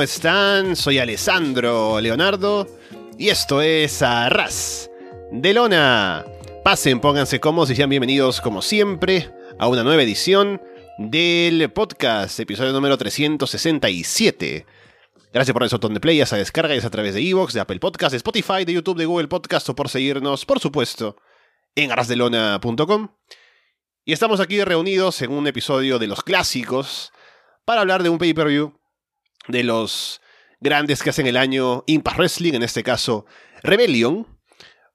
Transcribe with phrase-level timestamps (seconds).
[0.00, 0.76] Hola, hola, ¿cómo están?
[0.76, 2.66] Soy Alessandro Leonardo
[3.18, 4.90] y esto es Arras
[5.30, 6.24] de Lona.
[6.64, 10.62] Pasen, pónganse cómodos y sean bienvenidos como siempre a una nueva edición
[10.96, 14.64] del podcast, episodio número 367.
[15.34, 18.12] Gracias por el botón de play, se descarga a través de Evox, de Apple Podcast,
[18.12, 21.16] de Spotify, de YouTube, de Google Podcast o por seguirnos, por supuesto,
[21.74, 23.08] en arrasdelona.com.
[24.06, 27.12] Y estamos aquí reunidos en un episodio de los clásicos
[27.66, 28.79] para hablar de un pay-per-view
[29.50, 30.20] de los
[30.60, 33.26] grandes que hacen el año Impact Wrestling, en este caso
[33.62, 34.26] Rebellion.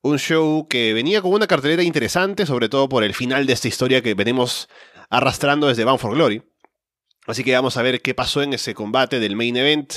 [0.01, 3.67] Un show que venía con una cartelera interesante, sobre todo por el final de esta
[3.67, 4.69] historia que venimos
[5.09, 6.43] arrastrando desde Bound for Glory.
[7.25, 9.93] Así que vamos a ver qué pasó en ese combate del main event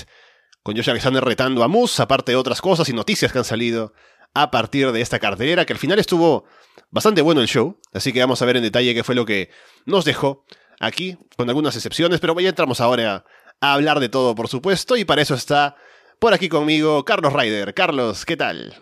[0.62, 3.92] con Josh Alexander retando a Moose, aparte de otras cosas y noticias que han salido
[4.34, 6.44] a partir de esta cartelera, que al final estuvo
[6.90, 9.50] bastante bueno el show, así que vamos a ver en detalle qué fue lo que
[9.86, 10.44] nos dejó
[10.80, 13.24] aquí, con algunas excepciones, pero ya entramos ahora
[13.60, 15.76] a hablar de todo, por supuesto, y para eso está
[16.18, 17.74] por aquí conmigo Carlos Ryder.
[17.74, 18.74] Carlos, ¿qué tal?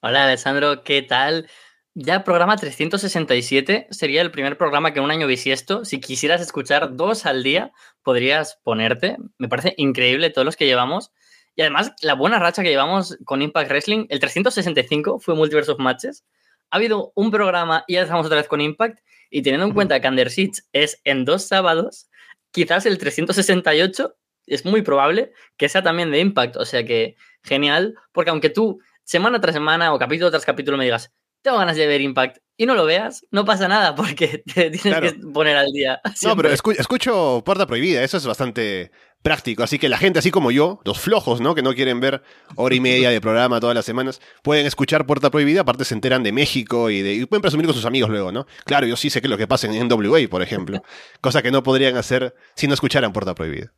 [0.00, 1.48] Hola Alessandro, ¿qué tal?
[1.94, 5.84] Ya programa 367 sería el primer programa que un año bisiesto.
[5.84, 7.70] Si quisieras escuchar dos al día,
[8.02, 9.18] podrías ponerte.
[9.38, 11.12] Me parece increíble todos los que llevamos.
[11.54, 15.80] Y además, la buena racha que llevamos con Impact Wrestling, el 365 fue Multiverse of
[15.80, 16.24] Matches.
[16.70, 18.98] Ha habido un programa y ya estamos otra vez con Impact.
[19.28, 20.30] Y teniendo en cuenta que Under
[20.72, 22.08] es en dos sábados,
[22.52, 26.56] quizás el 368 es muy probable que sea también de Impact.
[26.56, 30.84] O sea que genial, porque aunque tú semana tras semana o capítulo tras capítulo me
[30.84, 34.70] digas, tengo ganas de ver Impact y no lo veas, no pasa nada porque te
[34.70, 36.00] tienes que poner al día.
[36.22, 38.90] No, pero escucho Puerta Prohibida, eso es bastante
[39.22, 39.62] práctico.
[39.62, 41.54] Así que la gente, así como yo, los flojos, ¿no?
[41.54, 42.22] Que no quieren ver
[42.56, 46.22] hora y media de programa todas las semanas, pueden escuchar Puerta Prohibida, aparte se enteran
[46.22, 48.46] de México y, de, y pueden presumir con sus amigos luego, ¿no?
[48.64, 50.82] Claro, yo sí sé que lo que pasa en NWA, por ejemplo.
[51.20, 53.72] cosa que no podrían hacer si no escucharan Puerta Prohibida.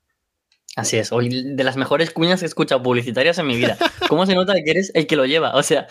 [0.77, 3.79] Así es, hoy de las mejores cuñas que he escuchado publicitarias en mi vida.
[4.09, 5.55] ¿Cómo se nota que eres el que lo lleva?
[5.55, 5.87] O sea,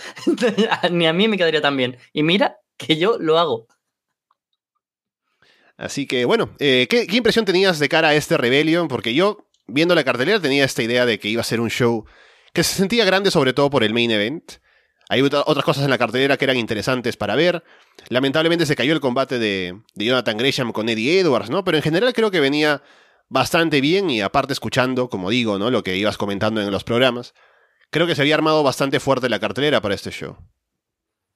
[0.92, 1.96] ni a mí me quedaría tan bien.
[2.12, 3.67] Y mira que yo lo hago.
[5.78, 8.88] Así que bueno, eh, ¿qué, impresión tenías de cara a este Rebellion?
[8.88, 12.06] Porque yo, viendo la cartelera, tenía esta idea de que iba a ser un show
[12.53, 14.53] que se sentía grande sobre todo por el main event.
[15.09, 17.63] Hay otras cosas en la cartelera que eran interesantes para ver.
[18.09, 21.63] Lamentablemente se cayó el combate de, de Jonathan Gresham con Eddie Edwards, ¿no?
[21.63, 22.81] Pero en general creo que venía
[23.29, 25.72] bastante bien y aparte escuchando, como digo, ¿no?
[25.72, 27.34] Lo que ibas comentando en los programas,
[27.90, 30.38] creo que se había armado bastante fuerte la cartelera para este show.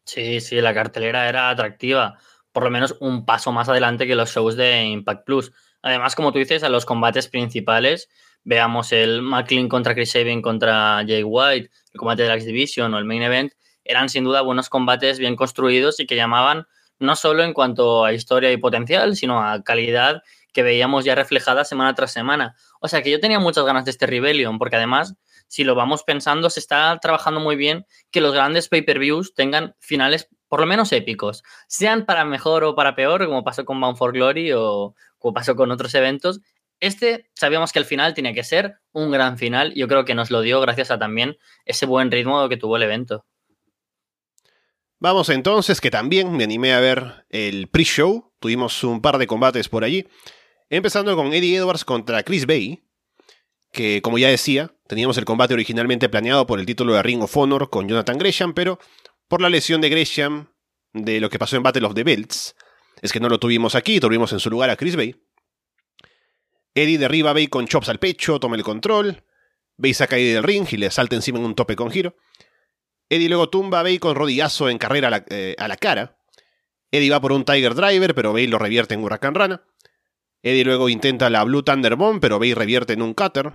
[0.08, 2.18] Sí, sí, la cartelera era atractiva,
[2.54, 5.52] por lo menos un paso más adelante que los shows de Impact Plus.
[5.82, 8.08] Además, como tú dices, a los combates principales,
[8.46, 12.94] veamos el McLean contra Chris Sabin contra Jay White, el combate de la X Division
[12.94, 13.52] o el Main Event,
[13.84, 16.68] eran sin duda buenos combates bien construidos y que llamaban
[17.00, 20.24] no solo en cuanto a historia y potencial, sino a calidad
[20.54, 22.56] que veíamos ya reflejada semana tras semana.
[22.80, 25.16] O sea que yo tenía muchas ganas de este Rebellion, porque además,
[25.48, 30.30] si lo vamos pensando, se está trabajando muy bien que los grandes pay-per-views tengan finales
[30.48, 34.14] por lo menos épicos, sean para mejor o para peor, como pasó con Bound for
[34.14, 36.40] Glory o como pasó con otros eventos.
[36.80, 39.74] Este sabíamos que el final tenía que ser un gran final.
[39.74, 42.84] Yo creo que nos lo dio gracias a también ese buen ritmo que tuvo el
[42.84, 43.26] evento.
[45.00, 48.34] Vamos entonces, que también me animé a ver el pre-show.
[48.40, 50.08] Tuvimos un par de combates por allí.
[50.70, 52.84] Empezando con Eddie Edwards contra Chris Bay,
[53.72, 57.36] que como ya decía, teníamos el combate originalmente planeado por el título de Ring of
[57.38, 58.80] Honor con Jonathan Gresham, pero
[59.28, 60.48] por la lesión de Gresham
[60.94, 62.56] de lo que pasó en Battle of the Belts,
[63.02, 65.16] es que no lo tuvimos aquí, tuvimos en su lugar a Chris Bay.
[66.74, 69.24] Eddie derriba a Bay con chops al pecho, toma el control.
[69.78, 72.16] Bay saca a Eddie del ring y le salta encima en un tope con giro.
[73.10, 76.18] Eddie luego tumba a Bay con rodillazo en carrera a la, eh, cara.
[76.92, 79.64] Eddie va por un Tiger Driver, pero Bay lo revierte en Huracán Rana.
[80.44, 83.54] Eddie luego intenta la Blue Thunder Bomb, pero Bay revierte en un cutter.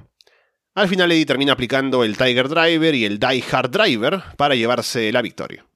[0.74, 5.12] Al final Eddie termina aplicando el Tiger Driver y el Die Hard Driver para llevarse
[5.12, 5.66] la victoria.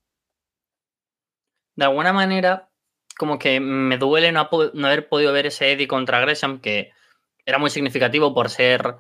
[1.75, 2.71] De alguna manera,
[3.19, 6.93] como que me duele no, haber podido ver ese Eddie contra Gresham, que
[7.45, 8.97] era muy significativo por ser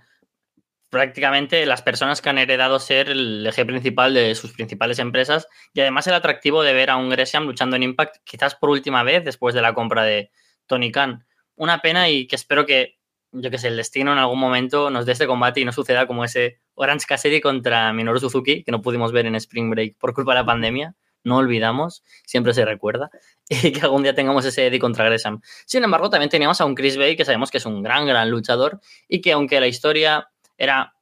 [0.91, 5.81] prácticamente las personas que han heredado ser el eje principal de sus principales empresas y
[5.81, 9.25] además el atractivo de ver a un Gresham luchando en Impact quizás por última vez
[9.25, 10.31] después de la compra de
[10.67, 11.27] Tony Khan
[11.57, 12.96] una pena y que espero que,
[13.41, 16.06] yo que sé, el destino en algún momento nos dé este combate y no suceda
[16.06, 20.15] como ese Orange Cassidy contra Minoru Suzuki, que no pudimos ver en Spring Break por
[20.15, 20.94] culpa de la pandemia.
[21.25, 23.11] No olvidamos, siempre se recuerda,
[23.49, 25.41] y que algún día tengamos ese Eddie contra Gresham.
[25.67, 28.31] Sin embargo, también teníamos a un Chris Bay que sabemos que es un gran, gran
[28.31, 30.94] luchador y que aunque la historia era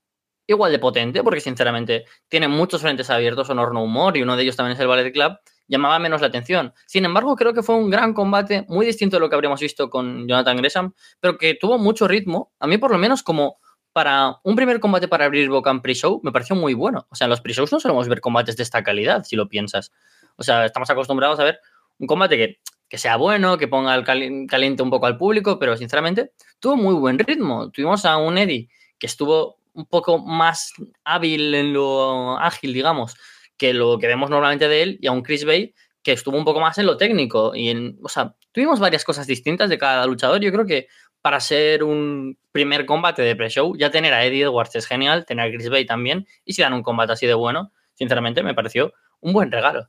[0.47, 4.43] igual de potente, porque sinceramente tiene muchos frentes abiertos, Honor No Humor, y uno de
[4.43, 5.39] ellos también es el Ballet Club,
[5.69, 6.73] llamaba menos la atención.
[6.87, 9.91] Sin embargo, creo que fue un gran combate, muy distinto de lo que habríamos visto
[9.91, 12.53] con Jonathan Gresham, pero que tuvo mucho ritmo.
[12.61, 13.59] A mí, por lo menos, como
[13.93, 17.07] para un primer combate para abrir boca en pre-show me pareció muy bueno.
[17.11, 19.93] O sea, en los pre-shows no solemos ver combates de esta calidad, si lo piensas.
[20.37, 21.61] O sea, estamos acostumbrados a ver
[21.99, 22.59] un combate que,
[22.89, 24.05] que sea bueno, que ponga el
[24.49, 27.71] caliente un poco al público, pero sinceramente tuvo muy buen ritmo.
[27.71, 28.69] Tuvimos a un Eddie
[28.99, 30.73] que estuvo un poco más
[31.05, 33.17] hábil en lo ágil, digamos,
[33.57, 36.45] que lo que vemos normalmente de él, y a un Chris Bay que estuvo un
[36.45, 37.55] poco más en lo técnico.
[37.55, 40.41] Y en, o sea, tuvimos varias cosas distintas de cada luchador.
[40.41, 40.87] Yo creo que
[41.23, 45.49] para ser un primer combate de pre-show, ya tener a Eddie Edwards es genial, tener
[45.49, 48.93] a Chris Bay también, y si dan un combate así de bueno, sinceramente me pareció
[49.21, 49.89] un buen regalo.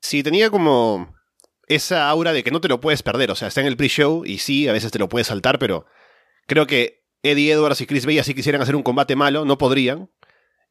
[0.00, 1.12] Sí, tenía como
[1.66, 4.24] esa aura de que no te lo puedes perder, o sea, está en el pre-show
[4.24, 5.86] y sí, a veces te lo puedes saltar, pero
[6.46, 10.10] creo que Eddie Edwards y Chris Bay así quisieran hacer un combate malo, no podrían,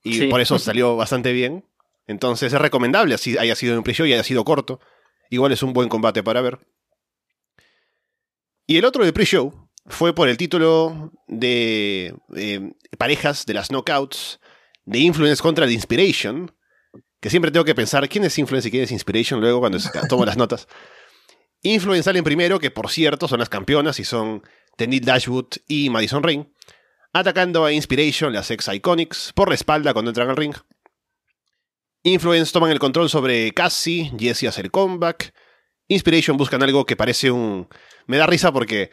[0.03, 1.65] y por eso salió bastante bien.
[2.07, 4.79] Entonces es recomendable, así haya sido en el pre-show y haya sido corto.
[5.29, 6.59] Igual es un buen combate para ver.
[8.67, 12.13] Y el otro de pre-show fue por el título de
[12.97, 14.39] parejas de las knockouts
[14.85, 16.51] de Influence contra The Inspiration.
[17.19, 19.77] Que siempre tengo que pensar quién es Influence y quién es Inspiration luego cuando
[20.09, 20.67] tomo las notas.
[21.61, 24.41] Influence salen primero, que por cierto son las campeonas y son
[24.75, 26.45] Tenil Dashwood y Madison Ring.
[27.13, 30.55] Atacando a Inspiration, las ex Iconics, por la espalda cuando entran al ring.
[32.03, 35.33] Influence toman el control sobre Cassie, Jesse hace el comeback.
[35.87, 37.67] Inspiration buscan algo que parece un
[38.07, 38.91] me da risa porque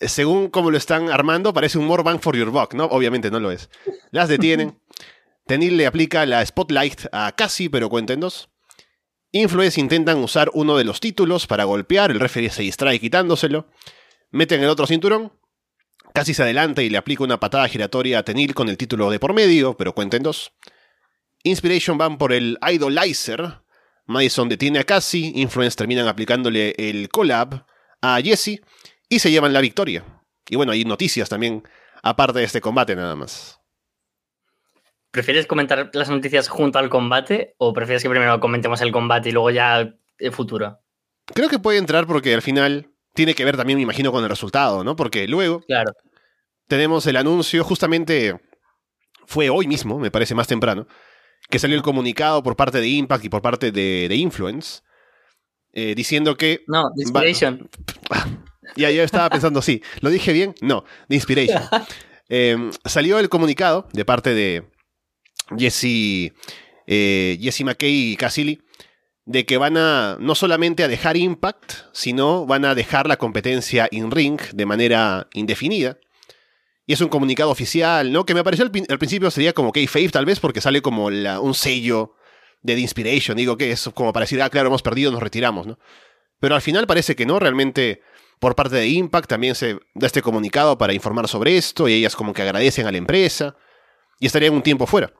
[0.00, 2.86] eh, según como lo están armando, parece un more bang for your buck, ¿no?
[2.86, 3.68] Obviamente no lo es.
[4.10, 4.80] Las detienen.
[5.46, 8.48] Tenil le aplica la Spotlight a Cassie, pero cuenten dos.
[9.30, 13.66] Influence intentan usar uno de los títulos para golpear, el referee se distrae quitándoselo.
[14.30, 15.32] Meten el otro cinturón.
[16.14, 19.18] Cassie se adelanta y le aplica una patada giratoria a Tenil con el título de
[19.18, 20.52] por medio, pero cuenten dos.
[21.42, 23.60] Inspiration van por el Idolizer.
[24.06, 25.32] Madison detiene a Cassie.
[25.34, 27.64] Influence terminan aplicándole el collab
[28.00, 28.60] a Jesse
[29.08, 30.04] y se llevan la victoria.
[30.48, 31.62] Y bueno, hay noticias también,
[32.02, 33.60] aparte de este combate nada más.
[35.10, 39.32] ¿Prefieres comentar las noticias junto al combate o prefieres que primero comentemos el combate y
[39.32, 40.80] luego ya el futuro?
[41.34, 44.30] Creo que puede entrar porque al final tiene que ver también, me imagino, con el
[44.30, 44.94] resultado, ¿no?
[44.94, 45.92] Porque luego claro.
[46.68, 48.38] tenemos el anuncio, justamente
[49.26, 50.86] fue hoy mismo, me parece más temprano,
[51.50, 54.82] que salió el comunicado por parte de Impact y por parte de, de Influence,
[55.72, 56.62] eh, diciendo que...
[56.68, 57.68] No, The Inspiration.
[58.76, 60.54] ya, yo estaba pensando, sí, ¿lo dije bien?
[60.60, 61.62] No, The Inspiration.
[62.30, 64.62] Em, salió el comunicado de parte de
[65.56, 66.34] Jesse,
[66.86, 68.60] eh, Jesse McKay y Cassidy
[69.28, 73.86] de que van a no solamente a dejar Impact, sino van a dejar la competencia
[73.90, 75.98] in ring de manera indefinida.
[76.86, 78.24] Y es un comunicado oficial, ¿no?
[78.24, 82.14] Que me pareció al, principio sería como K-Fave, tal vez, porque sale como un sello
[82.62, 83.36] de The Inspiration.
[83.36, 85.78] Digo que es como para decir, ah, claro, hemos perdido, nos retiramos, ¿no?
[86.40, 88.00] Pero al final parece que no, realmente
[88.38, 92.16] por parte de Impact también se da este comunicado para informar sobre esto y ellas
[92.16, 93.56] como que agradecen a la empresa
[94.20, 95.12] y estarían un tiempo fuera.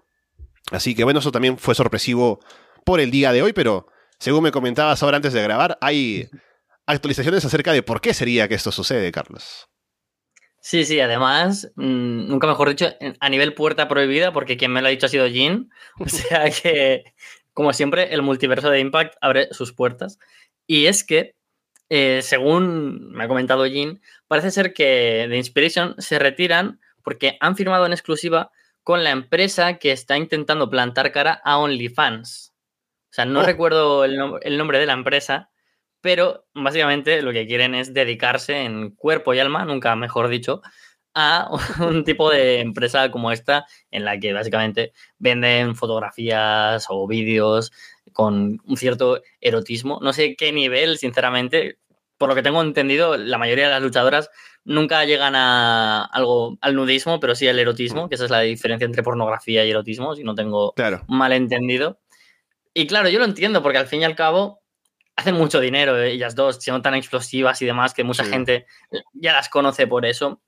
[0.70, 2.40] Así que bueno, eso también fue sorpresivo
[2.86, 3.88] por el día de hoy, pero
[4.18, 6.28] según me comentabas ahora antes de grabar, hay
[6.86, 9.68] actualizaciones acerca de por qué sería que esto sucede, Carlos.
[10.60, 12.88] Sí, sí, además, mm, nunca mejor dicho,
[13.20, 15.70] a nivel puerta prohibida, porque quien me lo ha dicho ha sido Jin.
[16.00, 17.04] O sea que,
[17.52, 20.18] como siempre, el multiverso de Impact abre sus puertas.
[20.66, 21.36] Y es que,
[21.88, 27.56] eh, según me ha comentado Jin, parece ser que The Inspiration se retiran porque han
[27.56, 28.50] firmado en exclusiva
[28.82, 32.52] con la empresa que está intentando plantar cara a OnlyFans.
[33.10, 33.44] O sea, no oh.
[33.44, 35.50] recuerdo el, el nombre de la empresa,
[36.00, 40.62] pero básicamente lo que quieren es dedicarse en cuerpo y alma, nunca mejor dicho,
[41.14, 41.48] a
[41.80, 47.72] un tipo de empresa como esta en la que básicamente venden fotografías o vídeos
[48.12, 49.98] con un cierto erotismo.
[50.02, 51.78] No sé qué nivel, sinceramente.
[52.18, 54.30] Por lo que tengo entendido, la mayoría de las luchadoras
[54.64, 58.84] nunca llegan a algo al nudismo, pero sí al erotismo, que esa es la diferencia
[58.84, 60.74] entre pornografía y erotismo, si no tengo
[61.06, 62.00] mal entendido.
[62.78, 64.62] Y claro, yo lo entiendo, porque al fin y al cabo
[65.16, 68.66] hacen mucho dinero ellas dos, son tan explosivas y demás que mucha gente
[69.14, 70.40] ya las conoce por eso.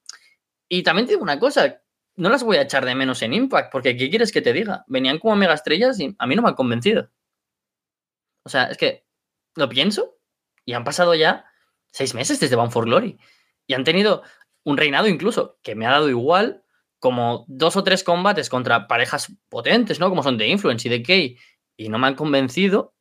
[0.68, 1.82] Y también te digo una cosa,
[2.14, 4.84] no las voy a echar de menos en Impact, porque ¿qué quieres que te diga?
[4.86, 7.10] Venían como mega estrellas y a mí no me han convencido.
[8.44, 9.04] O sea, es que
[9.56, 10.16] lo pienso
[10.64, 11.46] y han pasado ya
[11.90, 13.18] seis meses desde Bound for Glory.
[13.66, 14.22] Y han tenido
[14.62, 16.62] un reinado incluso que me ha dado igual
[17.00, 20.08] como dos o tres combates contra parejas potentes, ¿no?
[20.10, 21.38] Como son de Influence y de Kay.
[21.80, 22.92] Y no me han convencido.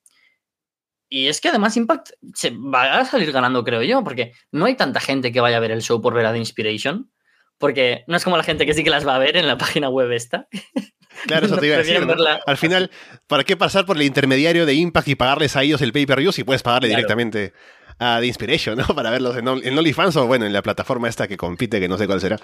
[1.10, 4.76] Y es que además Impact se va a salir ganando, creo yo, porque no hay
[4.76, 7.12] tanta gente que vaya a ver el show por ver a The Inspiration,
[7.58, 9.58] porque no es como la gente que sí que las va a ver en la
[9.58, 10.48] página web esta.
[11.26, 12.00] Claro, eso te iba a decir.
[12.46, 12.92] Al final,
[13.28, 16.46] ¿para qué pasar por el intermediario de Impact y pagarles a ellos el pay-per-view si
[16.46, 17.52] puedes pagarle directamente
[17.98, 18.86] a The Inspiration, ¿no?
[18.96, 21.98] Para verlos en, en OnlyFans o, bueno, en la plataforma esta que compite, que no
[21.98, 22.38] sé cuál será.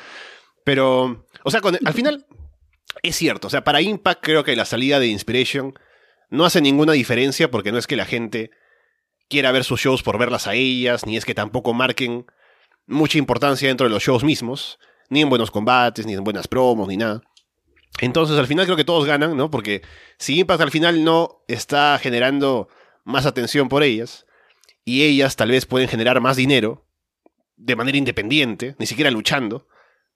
[0.65, 2.25] Pero, o sea, al final
[3.01, 3.48] es cierto.
[3.48, 5.74] O sea, para Impact creo que la salida de Inspiration
[6.29, 8.51] no hace ninguna diferencia porque no es que la gente
[9.29, 12.25] quiera ver sus shows por verlas a ellas, ni es que tampoco marquen
[12.86, 14.79] mucha importancia dentro de los shows mismos,
[15.10, 17.22] ni en buenos combates, ni en buenas promos, ni nada.
[18.01, 19.50] Entonces al final creo que todos ganan, ¿no?
[19.50, 19.82] Porque
[20.17, 22.67] si Impact al final no está generando
[23.03, 24.25] más atención por ellas,
[24.86, 26.86] y ellas tal vez pueden generar más dinero
[27.58, 29.67] de manera independiente, ni siquiera luchando,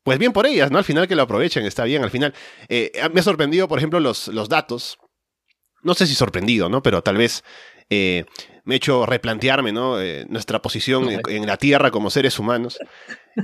[0.04, 0.78] pues bien por ellas, ¿no?
[0.78, 2.04] Al final que lo aprovechen, está bien.
[2.04, 2.34] Al final,
[2.70, 4.98] eh, me ha sorprendido, por ejemplo, los, los datos.
[5.84, 6.84] No sé si sorprendido, ¿no?
[6.84, 7.44] Pero tal vez
[7.90, 8.26] eh,
[8.66, 10.00] me ha hecho replantearme, ¿no?
[10.00, 12.80] Eh, nuestra posición en, la Tierra como seres humanos.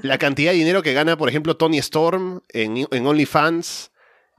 [0.03, 3.91] La cantidad de dinero que gana, por ejemplo, Tony Storm en, en OnlyFans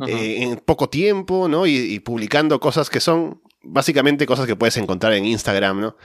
[0.06, 1.66] eh, en poco tiempo, ¿no?
[1.66, 5.96] Y, publicando cosas que son básicamente cosas que puedes encontrar en Instagram, ¿no?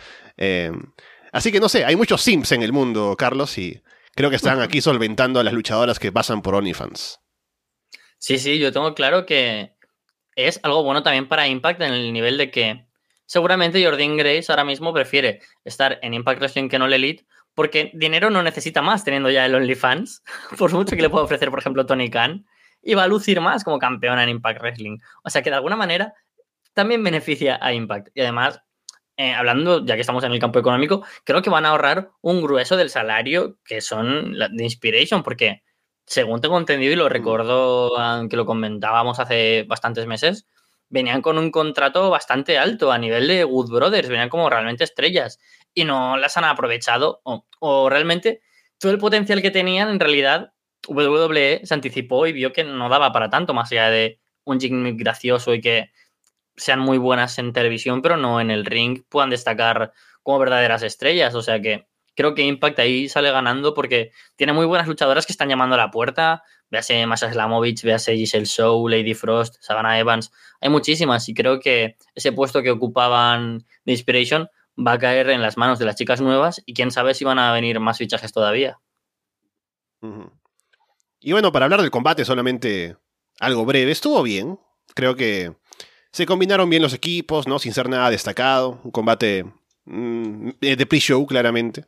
[1.31, 3.81] así que no sé, hay muchos Sims en el mundo, Carlos, y
[4.15, 7.19] creo que están aquí solventando a las luchadoras que pasan por OnlyFans.
[8.17, 9.75] Sí, sí, yo tengo claro que
[10.35, 12.85] es algo bueno también para Impact en el nivel de que
[13.25, 17.91] seguramente Jordan Grace ahora mismo prefiere estar en Impact Wrestling que no el Elite, porque
[17.93, 20.23] dinero no necesita más teniendo ya el OnlyFans,
[20.57, 22.45] por mucho que le pueda ofrecer, por ejemplo, Tony Khan,
[22.81, 24.97] y va a lucir más como campeona en Impact Wrestling.
[25.23, 26.13] O sea que de alguna manera
[26.73, 28.09] también beneficia a Impact.
[28.15, 28.61] Y además,
[29.17, 32.41] eh, hablando, ya que estamos en el campo económico, creo que van a ahorrar un
[32.41, 35.63] grueso del salario que son de Inspiration, porque
[36.11, 37.93] según tengo entendido y lo recuerdo
[38.29, 40.45] que lo comentábamos hace bastantes meses,
[40.89, 45.39] venían con un contrato bastante alto a nivel de Good Brothers, venían como realmente estrellas
[45.73, 48.41] y no las han aprovechado o, realmente
[48.77, 50.51] todo el potencial que tenían en realidad
[50.89, 54.99] WWE se anticipó y vio que no daba para tanto más allá de un gimmick
[54.99, 55.91] gracioso y que
[56.57, 61.35] sean muy buenas en televisión, pero no en el ring puedan destacar como verdaderas estrellas.
[61.35, 65.33] O sea que creo que Impact ahí sale ganando porque tiene muy buenas luchadoras que
[65.33, 66.43] están llamando a la puerta.
[66.69, 70.31] Véase Masha Slamovich, véase Giselle Show, Lady Frost, Savannah Evans.
[70.61, 75.41] Hay muchísimas y creo que ese puesto que ocupaban de Inspiration va a caer en
[75.41, 78.31] las manos de las chicas nuevas y quién sabe si van a venir más fichajes
[78.31, 78.79] todavía.
[81.19, 82.97] Y bueno, para hablar del combate solamente
[83.39, 84.59] algo breve, estuvo bien.
[84.95, 85.53] Creo que
[86.11, 87.59] se combinaron bien los equipos, ¿no?
[87.59, 88.81] Sin ser nada destacado.
[88.83, 89.45] Un combate
[89.85, 91.85] mm, de pre-show, claramente.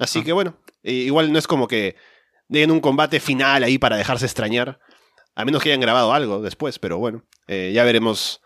[0.00, 1.94] Así que bueno, igual no es como que
[2.48, 4.80] den un combate final ahí para dejarse extrañar.
[5.34, 8.42] A menos que hayan grabado algo después, pero bueno, eh, ya veremos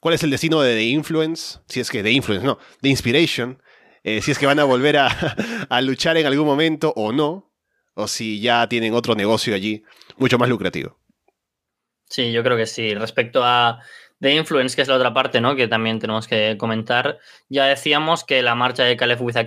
[0.00, 1.58] cuál es el destino de The Influence.
[1.66, 3.62] Si es que The Influence, no, The Inspiration.
[4.04, 5.08] Eh, si es que van a volver a,
[5.68, 7.50] a luchar en algún momento o no.
[7.94, 9.82] O si ya tienen otro negocio allí
[10.16, 10.98] mucho más lucrativo.
[12.08, 12.94] Sí, yo creo que sí.
[12.94, 13.80] Respecto a
[14.20, 15.56] The Influence, que es la otra parte, ¿no?
[15.56, 17.18] Que también tenemos que comentar.
[17.48, 19.46] Ya decíamos que la marcha de Caleb with a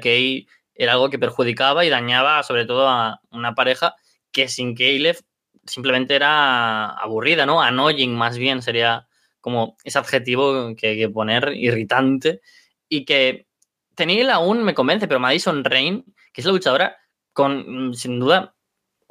[0.75, 3.95] era algo que perjudicaba y dañaba sobre todo a una pareja
[4.31, 5.17] que sin Caleb
[5.65, 7.61] simplemente era aburrida, ¿no?
[7.61, 9.07] Annoying más bien sería
[9.39, 12.41] como ese adjetivo que que poner, irritante,
[12.89, 13.47] y que
[13.95, 16.97] Tenil aún me convence, pero Madison Rain, que es la luchadora
[17.33, 18.52] con, sin duda,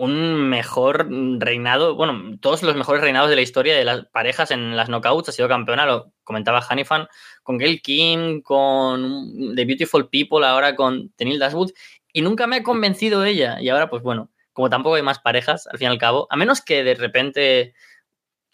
[0.02, 1.06] un mejor
[1.38, 5.28] reinado, bueno, todos los mejores reinados de la historia de las parejas en las knockouts,
[5.28, 7.06] ha sido campeona, lo comentaba Hanifan,
[7.44, 11.71] con Gail King, con The Beautiful People, ahora con Tenil Dashwood,
[12.12, 15.68] y nunca me ha convencido ella, y ahora pues bueno, como tampoco hay más parejas,
[15.68, 17.73] al fin y al cabo, a menos que de repente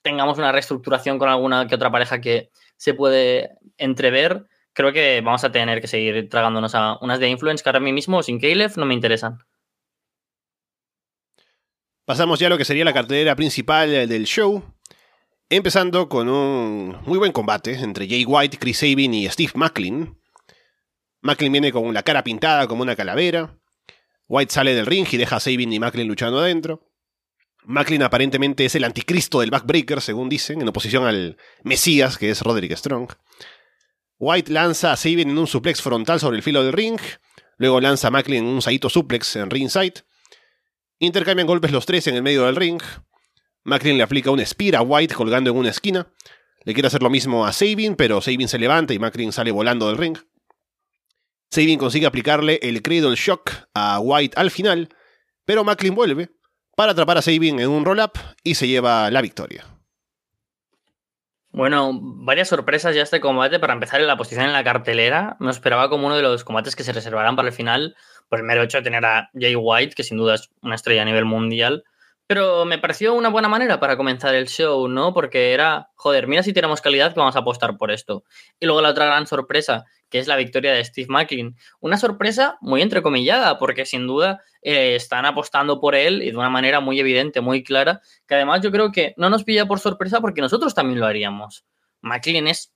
[0.02, 5.45] tengamos una reestructuración con alguna que otra pareja que se puede entrever, creo que vamos
[5.45, 8.85] a tener que seguir tragándonos a unas de influence que ahora mismo sin Caleb no
[8.85, 9.38] me interesan.
[12.09, 14.65] Pasamos ya a lo que sería la cartelera principal del show.
[15.50, 20.19] Empezando con un muy buen combate entre Jay White, Chris Sabin y Steve Macklin.
[21.21, 23.59] Macklin viene con la cara pintada como una calavera.
[24.27, 26.91] White sale del ring y deja a Sabin y Macklin luchando adentro.
[27.65, 32.41] Macklin aparentemente es el anticristo del backbreaker, según dicen, en oposición al Mesías, que es
[32.41, 33.11] Roderick Strong.
[34.19, 36.99] White lanza a Sabin en un suplex frontal sobre el filo del ring.
[37.59, 40.08] Luego lanza a Macklin en un saito suplex en ringside.
[41.00, 42.83] Intercambian golpes los tres en el medio del ring.
[43.64, 46.12] Macklin le aplica un spear a White colgando en una esquina.
[46.64, 49.87] Le quiere hacer lo mismo a Sabin, pero Sabin se levanta y Macklin sale volando
[49.88, 50.19] del ring.
[51.50, 54.88] Sabin consigue aplicarle el Cradle Shock a White al final,
[55.45, 56.31] pero Macklin vuelve
[56.76, 58.12] para atrapar a Sabin en un roll-up
[58.43, 59.77] y se lleva la victoria.
[61.59, 63.59] Bueno, varias sorpresas ya este combate.
[63.59, 66.77] Para empezar, en la posición en la cartelera, me esperaba como uno de los combates
[66.77, 67.97] que se reservarán para el final
[68.29, 71.03] por el mero hecho de tener a Jay White, que sin duda es una estrella
[71.03, 71.83] a nivel mundial.
[72.29, 75.12] Pero me pareció una buena manera para comenzar el show, ¿no?
[75.12, 78.23] Porque era, joder, mira si tenemos calidad vamos a apostar por esto.
[78.61, 81.57] Y luego la otra gran sorpresa, que es la victoria de Steve Macklin.
[81.81, 86.50] Una sorpresa muy entrecomillada, porque sin duda eh, están apostando por él y de una
[86.50, 90.21] manera muy evidente, muy clara, que además yo creo que no nos pilla por sorpresa
[90.21, 91.65] porque nosotros también lo haríamos.
[92.00, 92.73] Macklin es,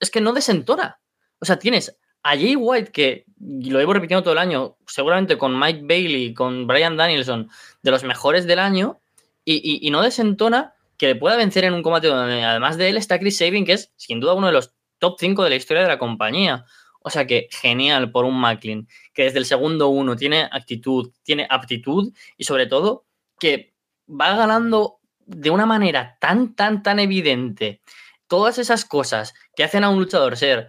[0.00, 1.00] es que no desentona.
[1.40, 5.58] O sea, tienes a Jay White, que lo llevo repitiendo todo el año, seguramente con
[5.58, 7.48] Mike Bailey, con Brian Danielson,
[7.82, 9.00] de los mejores del año,
[9.44, 13.18] y, no desentona que le pueda vencer en un combate donde además de él está
[13.18, 15.88] Chris Sabin, que es sin duda uno de los top 5 de la historia de
[15.88, 16.64] la compañía.
[17.00, 21.46] O sea que genial por un Macklin, que desde el segundo uno tiene actitud, tiene
[21.48, 23.06] aptitud y sobre todo
[23.38, 23.74] que
[24.08, 27.80] va ganando de una manera tan, tan, tan evidente
[28.26, 30.68] todas esas cosas que hacen a un luchador ser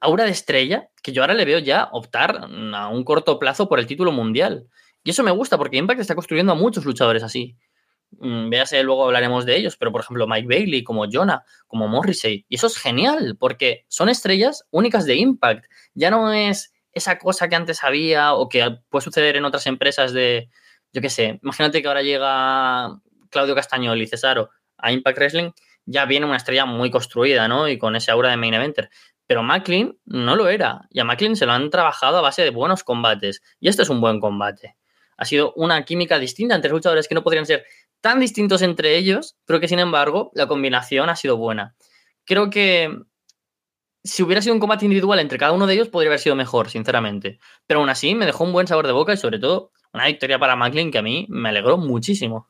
[0.00, 3.80] aura de estrella, que yo ahora le veo ya optar a un corto plazo por
[3.80, 4.68] el título mundial.
[5.02, 7.56] Y eso me gusta porque Impact está construyendo a muchos luchadores así.
[8.12, 12.44] Mm, véase, luego hablaremos de ellos, pero por ejemplo Mike Bailey, como Jonah, como Morrissey,
[12.48, 15.64] y eso es genial, porque son estrellas únicas de Impact,
[15.94, 20.12] ya no es esa cosa que antes había o que puede suceder en otras empresas
[20.12, 20.50] de,
[20.92, 23.00] yo qué sé, imagínate que ahora llega
[23.30, 25.50] Claudio Castañol y Cesaro a Impact Wrestling,
[25.86, 27.68] ya viene una estrella muy construida, ¿no?
[27.68, 28.90] Y con ese aura de main eventer.
[29.26, 30.82] Pero Macklin no lo era.
[30.90, 33.42] Y a Macklin se lo han trabajado a base de buenos combates.
[33.60, 34.76] Y este es un buen combate.
[35.16, 37.64] Ha sido una química distinta entre luchadores que no podrían ser
[38.00, 41.74] tan distintos entre ellos, pero que sin embargo la combinación ha sido buena.
[42.24, 42.96] Creo que
[44.02, 46.70] si hubiera sido un combate individual entre cada uno de ellos, podría haber sido mejor,
[46.70, 47.38] sinceramente.
[47.66, 50.38] Pero aún así me dejó un buen sabor de boca y sobre todo una victoria
[50.38, 52.48] para Macklin que a mí me alegró muchísimo.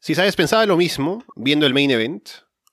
[0.00, 2.28] Si sabes, pensaba lo mismo viendo el main event,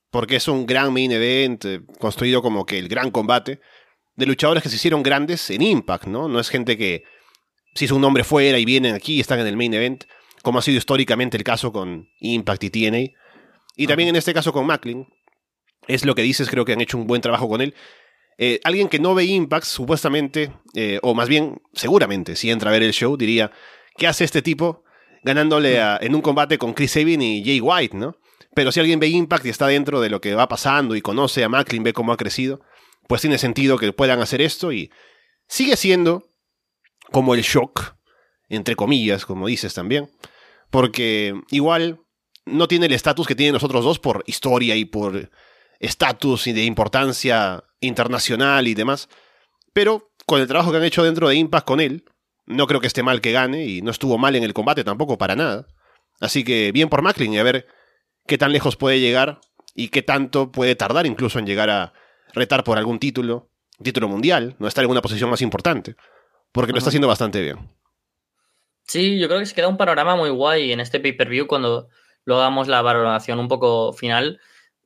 [0.10, 3.60] porque es un gran main event eh, construido como que el gran combate
[4.16, 6.30] de luchadores que se hicieron grandes en Impact, ¿no?
[6.30, 7.04] No es gente que
[7.76, 10.06] si es un nombre fuera y vienen aquí y están en el main event
[10.44, 13.20] como ha sido históricamente el caso con Impact y TNA.
[13.76, 15.08] Y también en este caso con Macklin.
[15.88, 17.74] Es lo que dices, creo que han hecho un buen trabajo con él.
[18.38, 22.74] Eh, alguien que no ve Impact, supuestamente, eh, o más bien, seguramente, si entra a
[22.74, 23.52] ver el show, diría,
[23.96, 24.84] ¿qué hace este tipo
[25.24, 28.16] ganándole en un combate con Chris Sabin y Jay White, ¿no?
[28.54, 31.44] Pero si alguien ve Impact y está dentro de lo que va pasando y conoce
[31.44, 32.62] a Macklin, ve cómo ha crecido,
[33.08, 34.92] pues tiene sentido que puedan hacer esto y
[35.48, 36.24] sigue siendo
[37.12, 37.97] como el shock,
[38.50, 40.10] entre comillas, como dices también,
[40.70, 42.00] porque igual
[42.46, 45.30] no tiene el estatus que tienen los otros dos por historia y por
[45.80, 49.10] estatus y de importancia internacional y demás.
[49.74, 52.06] Pero con el trabajo que han hecho dentro de Impact con él,
[52.46, 55.18] no creo que esté mal que gane y no estuvo mal en el combate tampoco
[55.18, 55.68] para nada.
[56.20, 57.68] Así que bien por Macklin y a ver
[58.26, 59.40] qué tan lejos puede llegar
[59.76, 61.94] y qué tanto puede tardar incluso en llegar a
[62.34, 63.52] retar por algún título,
[63.84, 65.96] título mundial, no estar en una posición más importante,
[66.52, 67.77] porque lo está haciendo bastante bien.
[68.88, 71.90] Sí, yo creo que se queda un panorama muy guay en este pay-per-view cuando
[72.26, 74.40] lo hagamos la valoración un poco final,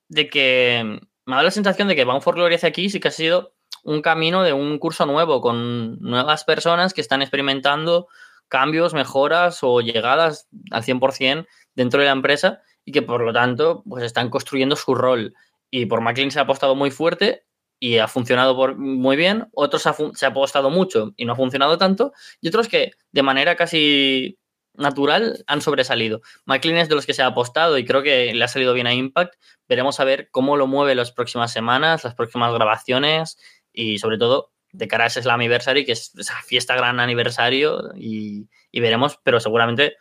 [0.10, 3.10] de que me da la sensación de que Bound for Glory hacia aquí sí que
[3.10, 8.08] ha sido un camino de un curso nuevo, con nuevas personas que están experimentando
[8.48, 13.84] cambios, mejoras o llegadas al 100% dentro de la empresa y que por lo tanto
[13.88, 15.34] pues están construyendo su rol.
[15.70, 17.46] Y por McLean se ha apostado muy fuerte
[17.84, 19.82] y ha funcionado por, muy bien, otros
[20.14, 24.38] se ha apostado mucho y no ha funcionado tanto, y otros que de manera casi
[24.76, 26.22] natural han sobresalido.
[26.46, 28.86] McLean es de los que se ha apostado y creo que le ha salido bien
[28.86, 29.34] a Impact.
[29.68, 33.40] Veremos a ver cómo lo mueve las próximas semanas, las próximas grabaciones
[33.74, 38.48] y sobre todo de cara a ese Slammiversary, que es esa fiesta gran aniversario y
[38.72, 39.98] veremos, pero seguramente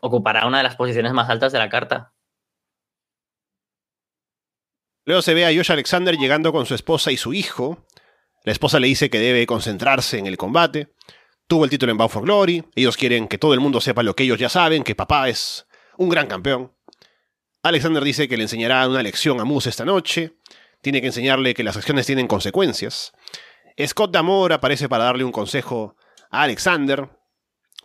[0.00, 2.11] ocupará una de las posiciones más altas de la carta.
[5.04, 7.86] Luego se ve a Josh Alexander llegando con su esposa y su hijo.
[8.44, 10.92] La esposa le dice que debe concentrarse en el combate.
[11.48, 12.64] Tuvo el título en Bound for Glory.
[12.76, 15.66] Ellos quieren que todo el mundo sepa lo que ellos ya saben, que papá es
[15.96, 16.72] un gran campeón.
[17.64, 20.36] Alexander dice que le enseñará una lección a Moose esta noche.
[20.80, 23.12] Tiene que enseñarle que las acciones tienen consecuencias.
[23.84, 25.96] Scott Damore aparece para darle un consejo
[26.30, 27.08] a Alexander.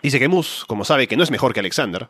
[0.02, 2.10] Dice que Moose, como sabe que no es mejor que Alexander,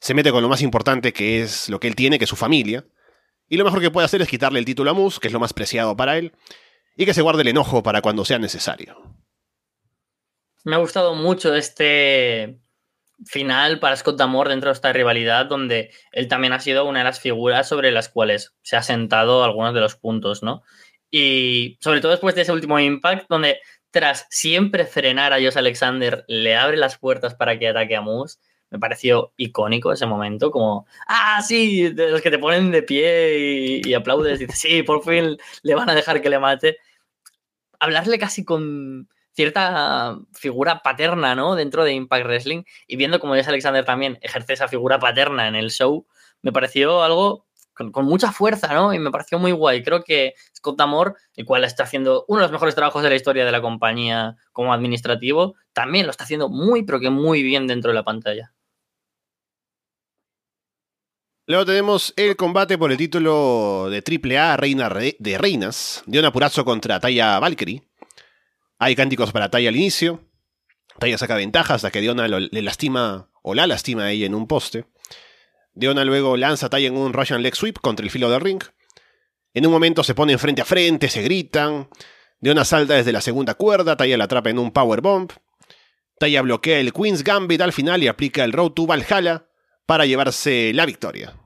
[0.00, 2.36] se mete con lo más importante que es lo que él tiene, que es su
[2.36, 2.86] familia,
[3.48, 5.40] y lo mejor que puede hacer es quitarle el título a Moose, que es lo
[5.40, 6.32] más preciado para él,
[6.96, 8.96] y que se guarde el enojo para cuando sea necesario.
[10.64, 12.60] Me ha gustado mucho este
[13.24, 17.04] final para Scott Damore dentro de esta rivalidad, donde él también ha sido una de
[17.04, 20.62] las figuras sobre las cuales se ha sentado algunos de los puntos, ¿no?
[21.10, 26.24] Y sobre todo después de ese último impact, donde tras siempre frenar a Josh Alexander,
[26.28, 28.38] le abre las puertas para que ataque a Moose
[28.70, 33.80] me pareció icónico ese momento, como, ah, sí, de los que te ponen de pie
[33.84, 36.78] y, aplaudes, y dices, sí, por fin le van a dejar que le mate.
[37.80, 41.54] Hablarle casi con cierta figura paterna, ¿no?
[41.54, 45.54] Dentro de Impact Wrestling y viendo como Jess Alexander también ejerce esa figura paterna en
[45.54, 46.06] el show,
[46.42, 47.46] me pareció algo
[47.92, 48.92] con, mucha fuerza, ¿no?
[48.92, 49.82] Y me pareció muy guay.
[49.82, 53.14] Creo que Scott Amor, el cual está haciendo uno de los mejores trabajos de la
[53.14, 57.66] historia de la compañía como administrativo, también lo está haciendo muy, pero que muy bien
[57.66, 58.52] dentro de la pantalla.
[61.48, 66.62] Luego tenemos el combate por el título de AAA Reina de Reinas, de un apurazo
[66.62, 67.88] contra Taya Valkyrie.
[68.78, 70.20] Hay cánticos para Taya al inicio.
[70.98, 74.46] Taya saca ventajas hasta que Diona le lastima o la lastima a ella en un
[74.46, 74.84] poste.
[75.72, 78.62] Diona luego lanza a Taya en un Russian Leg Sweep contra el filo del ring.
[79.54, 81.88] En un momento se ponen frente a frente, se gritan.
[82.40, 85.32] Diona salta desde la segunda cuerda, Taya la atrapa en un Power Bomb.
[86.20, 89.46] Taya bloquea el Queen's Gambit al final y aplica el Road to Valhalla
[89.86, 91.37] para llevarse la victoria.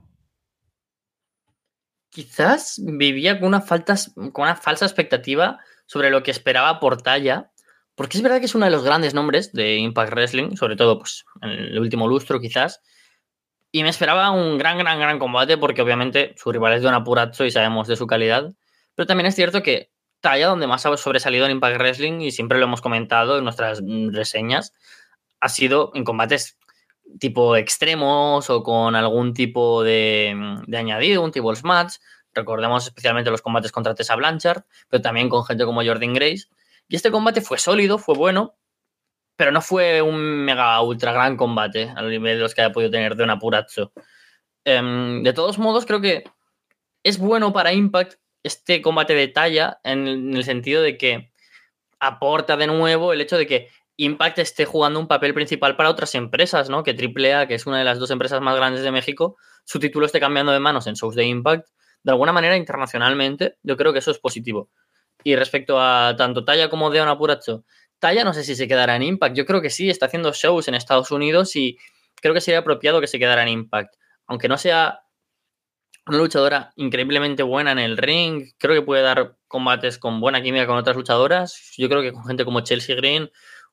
[2.13, 7.51] Quizás vivía con una, con una falsa expectativa sobre lo que esperaba por Taya,
[7.95, 10.99] porque es verdad que es uno de los grandes nombres de Impact Wrestling, sobre todo
[10.99, 12.81] pues, en el último lustro quizás,
[13.71, 17.45] y me esperaba un gran, gran, gran combate porque obviamente su rival es Don Apurazzo
[17.45, 18.53] y sabemos de su calidad,
[18.93, 22.59] pero también es cierto que Taya, donde más ha sobresalido en Impact Wrestling, y siempre
[22.59, 24.71] lo hemos comentado en nuestras reseñas,
[25.41, 26.59] ha sido en combates
[27.19, 30.35] tipo extremos o con algún tipo de,
[30.75, 31.95] añadido, un tipo match.
[32.33, 36.45] Recordemos especialmente los combates contra Tessa Blanchard, pero también con gente como Jordan Grace.
[36.87, 38.55] Y este combate fue sólido, fue bueno,
[39.35, 42.91] pero no fue un mega ultra gran combate al nivel de los que haya podido
[42.91, 43.93] tener de un apurazzo.
[44.65, 46.23] Em, de todos modos, creo que
[47.03, 51.31] es bueno para Impact este combate de talla en el sentido de que
[51.99, 56.15] aporta de nuevo el hecho de que Impact esté jugando un papel principal para otras
[56.15, 56.83] empresas, ¿no?
[56.83, 60.05] Que AAA, que es una de las dos empresas más grandes de México, su título
[60.05, 61.67] esté cambiando de manos en shows de Impact.
[62.03, 64.69] De alguna manera, internacionalmente, yo creo que eso es positivo.
[65.23, 67.63] Y respecto a tanto Talla como Deon Apuracho,
[67.99, 69.35] Talla no sé si se quedará en Impact.
[69.37, 71.77] Yo creo que sí, está haciendo shows en Estados Unidos y
[72.15, 73.95] creo que sería apropiado que se quedara en Impact.
[74.27, 75.01] Aunque no sea
[76.05, 80.67] una luchadora increíblemente buena en el ring, creo que puede dar combates con buena química
[80.67, 81.73] con otras luchadoras.
[81.77, 83.29] Yo creo que con gente como Chelsea Green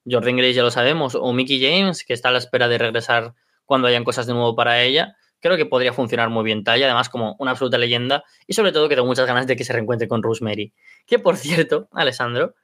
[0.08, 3.34] Jordan Grace ya lo sabemos, o Mickey James, que está a la espera de regresar
[3.64, 5.16] cuando hayan cosas de nuevo para ella.
[5.40, 8.88] Creo que podría funcionar muy bien Talla, además como una absoluta leyenda, y sobre todo
[8.88, 10.72] que tengo muchas ganas de que se reencuentre con Rosemary.
[11.06, 12.54] Que por cierto, Alessandro,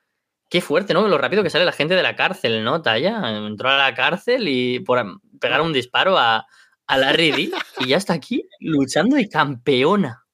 [0.51, 1.07] qué fuerte, ¿no?
[1.09, 2.83] Lo rápido que sale la gente de la cárcel, ¿no?
[2.83, 5.03] Talla entró a la cárcel y por
[5.41, 6.47] pegar un disparo a,
[6.87, 10.27] a Larry D y ya está aquí luchando y campeona.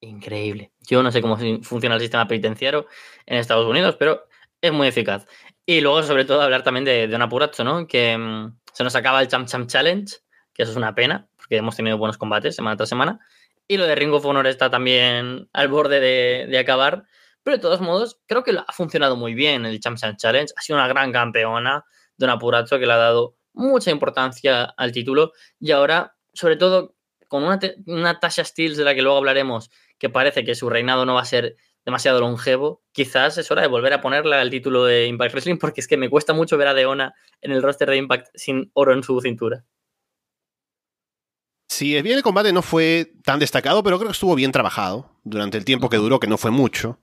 [0.00, 0.72] Increíble.
[0.86, 2.86] Yo no sé cómo funciona el sistema penitenciario
[3.24, 4.26] en Estados Unidos, pero
[4.60, 5.26] es muy eficaz.
[5.66, 7.88] Y luego, sobre todo, hablar también de, de un apurazo, ¿no?
[7.88, 10.14] Que mm, se nos acaba el Champ Champ Challenge,
[10.54, 13.18] que eso es una pena, porque hemos tenido buenos combates semana tras semana.
[13.66, 17.04] Y lo de Ring of Honor está también al borde de, acabar.
[17.42, 20.52] Pero de todos modos, creo que ha funcionado muy bien el Champ Champ Challenge.
[20.56, 21.84] Ha sido una gran campeona
[22.16, 25.32] de un apurazo que le ha dado mucha importancia al título.
[25.58, 26.94] Y ahora, sobre todo,
[27.28, 31.06] con una, una Tasha Steels de la que luego hablaremos, que parece que su reinado
[31.06, 34.84] no va a ser demasiado longevo, quizás es hora de volver a ponerle al título
[34.84, 37.88] de Impact Wrestling porque es que me cuesta mucho ver a Deona en el roster
[37.88, 39.64] de Impact sin oro en su cintura.
[41.68, 45.10] Sí, es bien el combate no fue tan destacado, pero creo que estuvo bien trabajado
[45.22, 47.00] durante el tiempo que duró, que no fue mucho.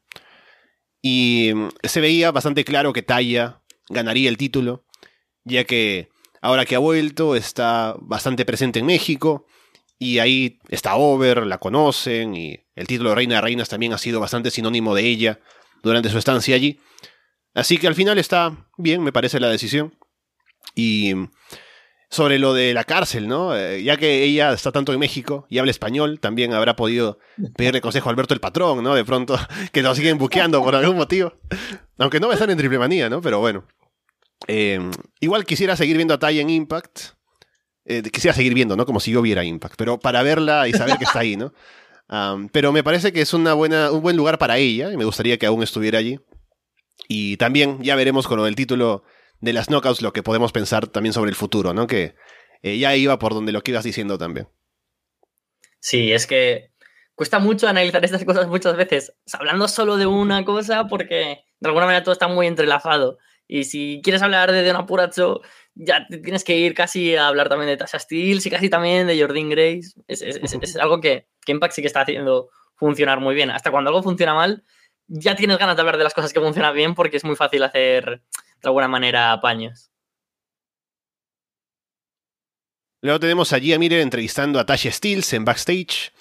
[1.01, 4.85] Y mm, se veía bastante claro que Taya ganaría el título,
[5.45, 6.09] ya que
[6.41, 9.45] ahora que ha vuelto está bastante presente en México
[9.99, 13.97] y ahí está Over, la conocen, y el título de Reina de Reinas también ha
[13.97, 15.39] sido bastante sinónimo de ella
[15.81, 16.79] durante su estancia allí.
[17.53, 19.95] Así que al final está bien, me parece la decisión.
[20.75, 21.13] Y
[22.13, 23.55] sobre lo de la cárcel, ¿no?
[23.55, 27.17] Eh, ya que ella está tanto en México y habla español, también habrá podido
[27.55, 28.93] pedirle consejo a Alberto el Patrón, ¿no?
[28.93, 29.37] De pronto,
[29.71, 31.33] que lo siguen buqueando por algún motivo.
[31.97, 33.21] Aunque no va a estar en triple manía, ¿no?
[33.21, 33.65] Pero bueno.
[34.47, 34.79] Eh,
[35.21, 37.13] igual quisiera seguir viendo a Tai en Impact.
[37.85, 38.85] Eh, quisiera seguir viendo, ¿no?
[38.85, 41.53] Como si yo viera Impact, pero para verla y saber que está ahí, ¿no?
[42.51, 45.37] pero me parece que es una buena, un buen lugar para ella y me gustaría
[45.37, 46.19] que aún estuviera allí.
[47.07, 49.03] Y también ya veremos con lo del título
[49.41, 51.87] de las knockouts lo que podemos pensar también sobre el futuro, ¿no?
[51.87, 52.15] Que
[52.61, 54.47] eh, ya iba por donde lo que ibas diciendo también.
[55.79, 56.71] Sí, es que
[57.13, 61.85] cuesta mucho analizar estas cosas muchas veces, hablando solo de una cosa, porque de alguna
[61.85, 63.17] manera todo está muy entrelazado.
[63.47, 65.41] Y si quieres hablar de Don Apuracho,
[65.75, 69.19] ya tienes que ir casi a hablar también de Tasha Steels y casi también de
[69.19, 69.93] Jordan Grace.
[70.07, 73.49] Es, algo que, que, Impact sí que está haciendo funcionar muy bien.
[73.49, 74.63] Hasta cuando algo funciona mal,
[75.07, 77.63] ya tienes ganas de hablar de las cosas que funcionan bien porque es muy fácil
[77.63, 79.89] hacer de alguna manera apaños.
[83.01, 86.13] Luego tenemos a Mire entrevistando a Tasha Steels en backstage.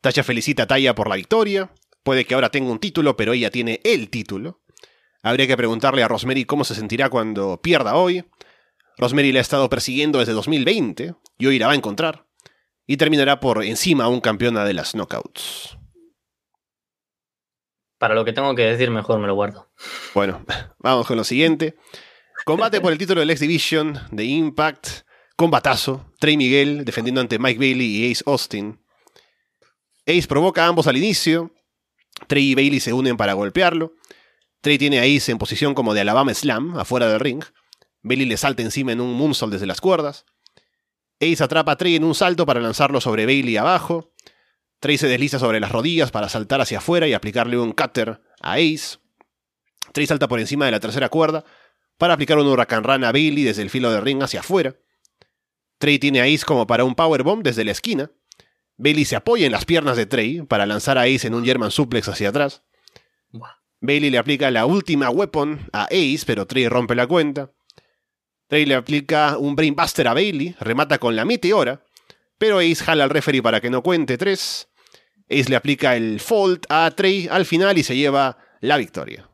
[0.00, 1.70] Tasha felicita a Taya por la victoria.
[2.02, 4.62] Puede que ahora tenga un título, pero ella tiene el título.
[5.22, 8.24] Habría que preguntarle a Rosemary cómo se sentirá cuando pierda hoy.
[8.98, 12.26] Rosemary le ha estado persiguiendo desde 2020 y hoy la va a encontrar.
[12.86, 15.78] y terminará por encima un campeona de las knockouts.
[17.98, 19.70] Para lo que tengo que decir, mejor me lo guardo.
[20.14, 20.44] Bueno,
[20.78, 21.76] vamos con lo siguiente.
[22.44, 24.88] Combate por el título del X Division de Impact.
[25.36, 26.12] Combatazo.
[26.20, 28.78] Trey Miguel defendiendo ante Mike Bailey y Ace Austin.
[30.06, 31.50] Ace provoca a ambos al inicio.
[32.26, 33.94] Trey y Bailey se unen para golpearlo.
[34.60, 37.42] Trey tiene a Ace en posición como de Alabama Slam, afuera del ring.
[38.04, 40.26] Bailey le salta encima en un moonsault desde las cuerdas.
[41.20, 44.12] Ace atrapa a Trey en un salto para lanzarlo sobre Bailey abajo.
[44.78, 48.54] Trey se desliza sobre las rodillas para saltar hacia afuera y aplicarle un cutter a
[48.54, 48.98] Ace.
[49.92, 51.44] Trey salta por encima de la tercera cuerda
[51.96, 54.76] para aplicar un huracán run a Bailey desde el filo de ring hacia afuera.
[55.78, 58.10] Trey tiene a Ace como para un powerbomb desde la esquina.
[58.76, 61.70] Bailey se apoya en las piernas de Trey para lanzar a Ace en un German
[61.70, 62.64] suplex hacia atrás.
[63.80, 67.50] Bailey le aplica la última weapon a Ace, pero Trey rompe la cuenta.
[68.54, 71.82] Trey le aplica un Brainbuster a Bailey, remata con la meteora,
[72.38, 74.68] pero Ace jala al referee para que no cuente 3.
[75.28, 79.28] Ace le aplica el Fault a Trey al final y se lleva la victoria.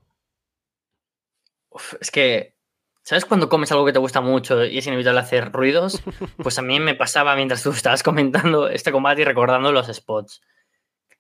[2.01, 2.57] es que,
[3.03, 6.01] ¿sabes cuando comes algo que te gusta mucho y es inevitable hacer ruidos?
[6.43, 10.41] Pues a mí me pasaba mientras tú estabas comentando este combate y recordando los spots.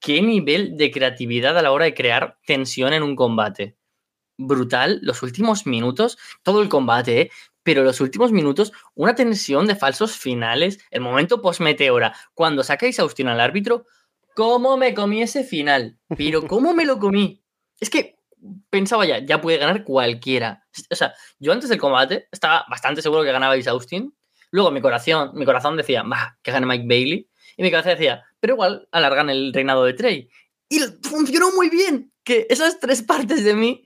[0.00, 3.76] ¿Qué nivel de creatividad a la hora de crear tensión en un combate?
[4.38, 7.30] Brutal, los últimos minutos, todo el combate, ¿eh?
[7.70, 13.02] Pero los últimos minutos, una tensión de falsos finales, el momento post-meteora, cuando sacáis a
[13.02, 13.87] Austin al árbitro,
[14.35, 15.96] ¿cómo me comí ese final?
[16.18, 17.44] Pero ¿cómo me lo comí?
[17.78, 18.18] Es que
[18.70, 20.64] pensaba ya, ya puede ganar cualquiera.
[20.90, 24.12] O sea, yo antes del combate estaba bastante seguro que ganaba Austin.
[24.50, 27.30] Luego mi corazón, mi corazón decía, va, que gane Mike Bailey.
[27.56, 30.28] Y mi cabeza decía, pero igual alargan el reinado de Trey.
[30.68, 33.85] Y funcionó muy bien que esas tres partes de mí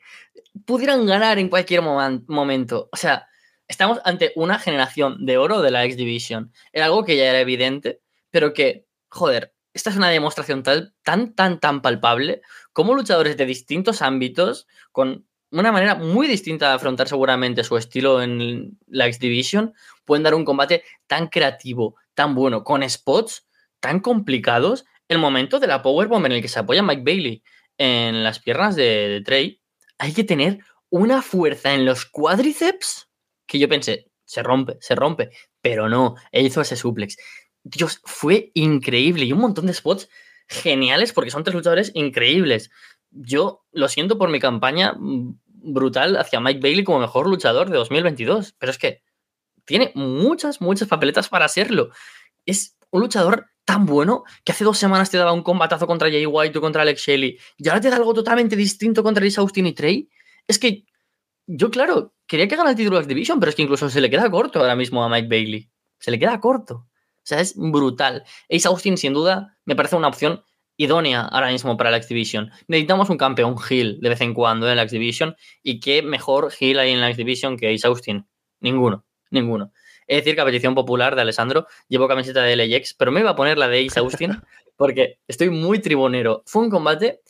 [0.64, 2.88] pudieran ganar en cualquier momento.
[2.90, 3.28] O sea,
[3.68, 6.52] estamos ante una generación de oro de la X Division.
[6.72, 8.00] Era algo que ya era evidente,
[8.30, 14.02] pero que, joder, esta es una demostración tan, tan, tan, palpable como luchadores de distintos
[14.02, 19.74] ámbitos, con una manera muy distinta de afrontar seguramente su estilo en la X Division,
[20.04, 23.46] pueden dar un combate tan creativo, tan bueno, con spots
[23.80, 24.84] tan complicados.
[25.08, 27.42] El momento de la Powerbomb en el que se apoya Mike Bailey
[27.76, 29.60] en las piernas de, de Trey,
[29.98, 33.08] hay que tener una fuerza en los cuádriceps
[33.46, 35.30] que yo pensé, se rompe, se rompe,
[35.60, 37.16] pero no, él hizo ese suplex.
[37.62, 40.08] Dios, fue increíble y un montón de spots
[40.48, 42.70] geniales porque son tres luchadores increíbles.
[43.10, 48.54] Yo lo siento por mi campaña brutal hacia Mike Bailey como mejor luchador de 2022,
[48.58, 49.02] pero es que
[49.64, 51.90] tiene muchas, muchas papeletas para serlo.
[52.44, 56.26] Es un luchador tan bueno que hace dos semanas te daba un combatazo contra Jay
[56.26, 59.66] White o contra Alex Shelley y ahora te da algo totalmente distinto contra Lisa Austin
[59.66, 60.10] y Trey.
[60.46, 60.84] Es que
[61.46, 64.10] yo, claro, quería que gane el título de Division, pero es que incluso se le
[64.10, 65.70] queda corto ahora mismo a Mike Bailey.
[65.98, 66.74] Se le queda corto.
[66.74, 68.24] O sea, es brutal.
[68.50, 70.42] Ace Austin, sin duda, me parece una opción
[70.76, 72.50] idónea ahora mismo para la X Division.
[72.68, 75.36] Necesitamos un campeón heel de vez en cuando en la X Division.
[75.62, 78.26] Y qué mejor heel hay en la X Division que Ace Austin.
[78.60, 79.72] Ninguno, ninguno.
[80.06, 83.30] Es decir, que a petición popular de Alessandro, llevo camiseta de LAX, pero me iba
[83.30, 84.32] a poner la de Ace Austin
[84.76, 86.42] porque estoy muy tribunero.
[86.46, 87.20] Fue un combate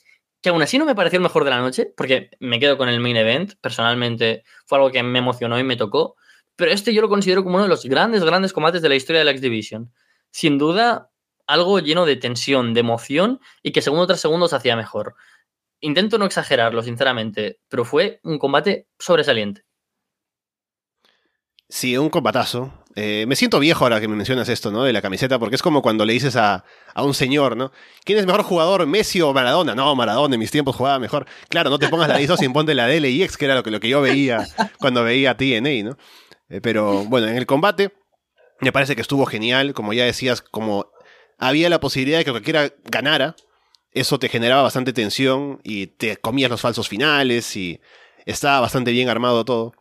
[0.45, 2.91] que aún así no me pareció el mejor de la noche, porque me quedo con
[2.91, 3.55] el main event.
[3.63, 6.17] Personalmente fue algo que me emocionó y me tocó.
[6.55, 9.21] Pero este yo lo considero como uno de los grandes, grandes combates de la historia
[9.21, 9.91] de la X Division.
[10.31, 11.11] Sin duda,
[11.47, 15.15] algo lleno de tensión, de emoción y que segundo tras segundo se hacía mejor.
[15.81, 19.65] Intento no exagerarlo, sinceramente, pero fue un combate sobresaliente.
[21.71, 22.71] Sí, un combatazo.
[22.97, 24.85] Eh, me siento viejo ahora que me mencionas esto, ¿no?
[24.85, 26.65] De la camiseta, porque es como cuando le dices a,
[26.97, 27.73] un señor, ¿no?
[28.05, 29.75] ¿Quién es mejor jugador, Messi o Maradona?
[29.75, 31.27] No, Maradona, en mis tiempos jugaba mejor.
[31.49, 33.71] Claro, no te pongas la de sin ponte la de LIX, que era lo que,
[33.73, 34.47] lo que yo veía
[34.79, 35.99] cuando veía TNA, ¿no?
[36.49, 37.93] Eh, pero bueno, en el combate
[38.61, 40.91] me parece que estuvo genial, como ya decías, como
[41.39, 43.35] había la posibilidad de que cualquiera ganara,
[43.91, 47.81] eso te generaba bastante tensión y te comías los falsos finales y
[48.25, 49.73] estaba bastante bien armado todo.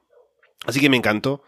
[0.66, 1.44] Así que me encantó.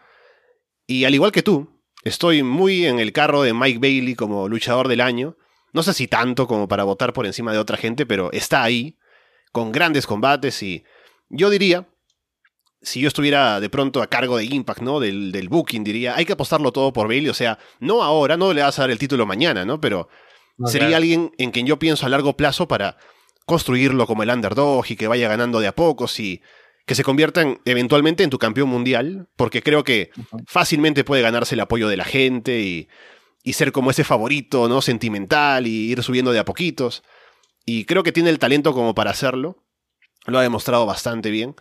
[0.86, 4.88] Y al igual que tú, estoy muy en el carro de Mike Bailey como luchador
[4.88, 5.36] del año.
[5.72, 8.96] No sé si tanto como para votar por encima de otra gente, pero está ahí,
[9.52, 10.84] con grandes combates y
[11.28, 11.88] yo diría,
[12.82, 15.00] si yo estuviera de pronto a cargo de Impact, ¿no?
[15.00, 18.52] Del, del booking, diría, hay que apostarlo todo por Bailey, o sea, no ahora, no
[18.52, 19.80] le vas a dar el título mañana, ¿no?
[19.80, 20.08] Pero
[20.66, 22.96] sería alguien en quien yo pienso a largo plazo para
[23.44, 26.42] construirlo como el underdog y que vaya ganando de a poco, y
[26.86, 30.10] que se conviertan eventualmente en tu campeón mundial, porque creo que
[30.46, 32.88] fácilmente puede ganarse el apoyo de la gente y,
[33.42, 34.80] y, ser como ese favorito, ¿no?
[34.80, 37.02] Sentimental y ir subiendo de a poquitos.
[37.64, 39.64] Y creo que tiene el talento como para hacerlo.
[40.26, 41.56] Lo ha demostrado bastante bien.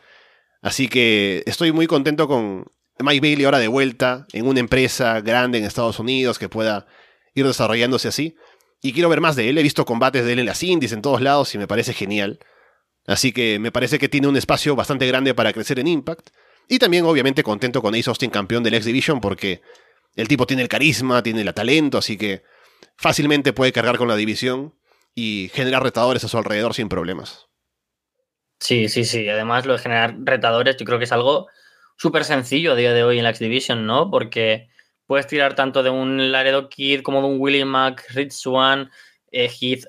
[0.61, 2.65] Así que estoy muy contento con
[2.99, 6.85] Mike Bailey ahora de vuelta en una empresa grande en Estados Unidos que pueda
[7.33, 8.35] ir desarrollándose así.
[8.81, 9.57] Y quiero ver más de él.
[9.57, 12.39] He visto combates de él en las indies, en todos lados, y me parece genial.
[13.07, 16.29] Así que me parece que tiene un espacio bastante grande para crecer en Impact.
[16.67, 19.61] Y también, obviamente, contento con Ace Austin, campeón del X Division, porque
[20.15, 22.43] el tipo tiene el carisma, tiene el talento, así que
[22.97, 24.73] fácilmente puede cargar con la división
[25.13, 27.47] y generar retadores a su alrededor sin problemas.
[28.59, 29.27] Sí, sí, sí.
[29.29, 31.47] Además, lo de generar retadores, yo creo que es algo
[31.97, 34.09] súper sencillo a día de hoy en la X Division, ¿no?
[34.09, 34.69] Porque
[35.05, 38.89] puedes tirar tanto de un Laredo Kid como de un Willie Mac, Rich Swan,
[39.31, 39.85] eh, Heath.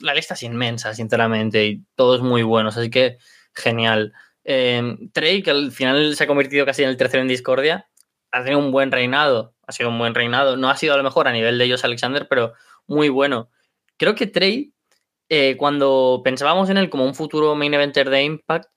[0.00, 3.18] La lista es inmensa, sinceramente, y todos muy buenos, así que
[3.54, 4.12] genial.
[4.44, 7.88] Eh, Trey, que al final se ha convertido casi en el tercero en discordia,
[8.32, 9.54] ha tenido un buen reinado.
[9.66, 10.56] Ha sido un buen reinado.
[10.56, 12.54] No ha sido a lo mejor a nivel de ellos Alexander, pero
[12.86, 13.50] muy bueno.
[13.96, 14.72] Creo que Trey,
[15.28, 18.70] eh, cuando pensábamos en él como un futuro main eventer de Impact,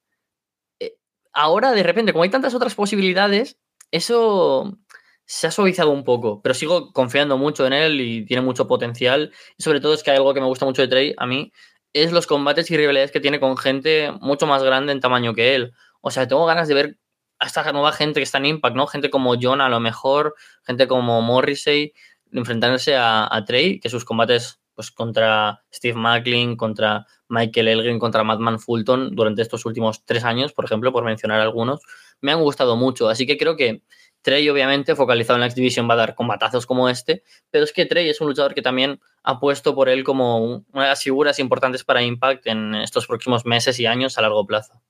[1.33, 3.57] ahora de repente, como hay tantas otras posibilidades,
[3.91, 4.77] eso
[5.25, 9.31] se ha suavizado un poco, pero sigo confiando mucho en él y tiene mucho potencial.
[9.57, 11.51] Y sobre todo es que hay algo que me gusta mucho de Trey a mí,
[11.93, 15.55] es los combates y rivalidades que tiene con gente mucho más grande en tamaño que
[15.55, 15.73] él.
[16.01, 16.97] O sea, tengo ganas de ver
[17.39, 18.87] a esta nueva gente que está en Impact, ¿no?
[18.87, 21.93] Gente como John a lo mejor, gente como Morrissey,
[22.31, 28.59] enfrentándose a, Trey, que sus combates pues contra Steve Macklin, contra Michael Elgin, contra Madman
[28.59, 31.81] Fulton durante estos últimos tres años, por ejemplo, por mencionar algunos,
[32.21, 33.07] me han gustado mucho.
[33.07, 33.83] Así que creo que
[34.23, 37.85] Trey, obviamente, focalizado en la X-Division, va a dar combatazos como este, pero es que
[37.85, 41.39] Trey es un luchador que también ha puesto por él como una de las figuras
[41.39, 44.81] importantes para Impact en estos próximos meses y años a largo plazo.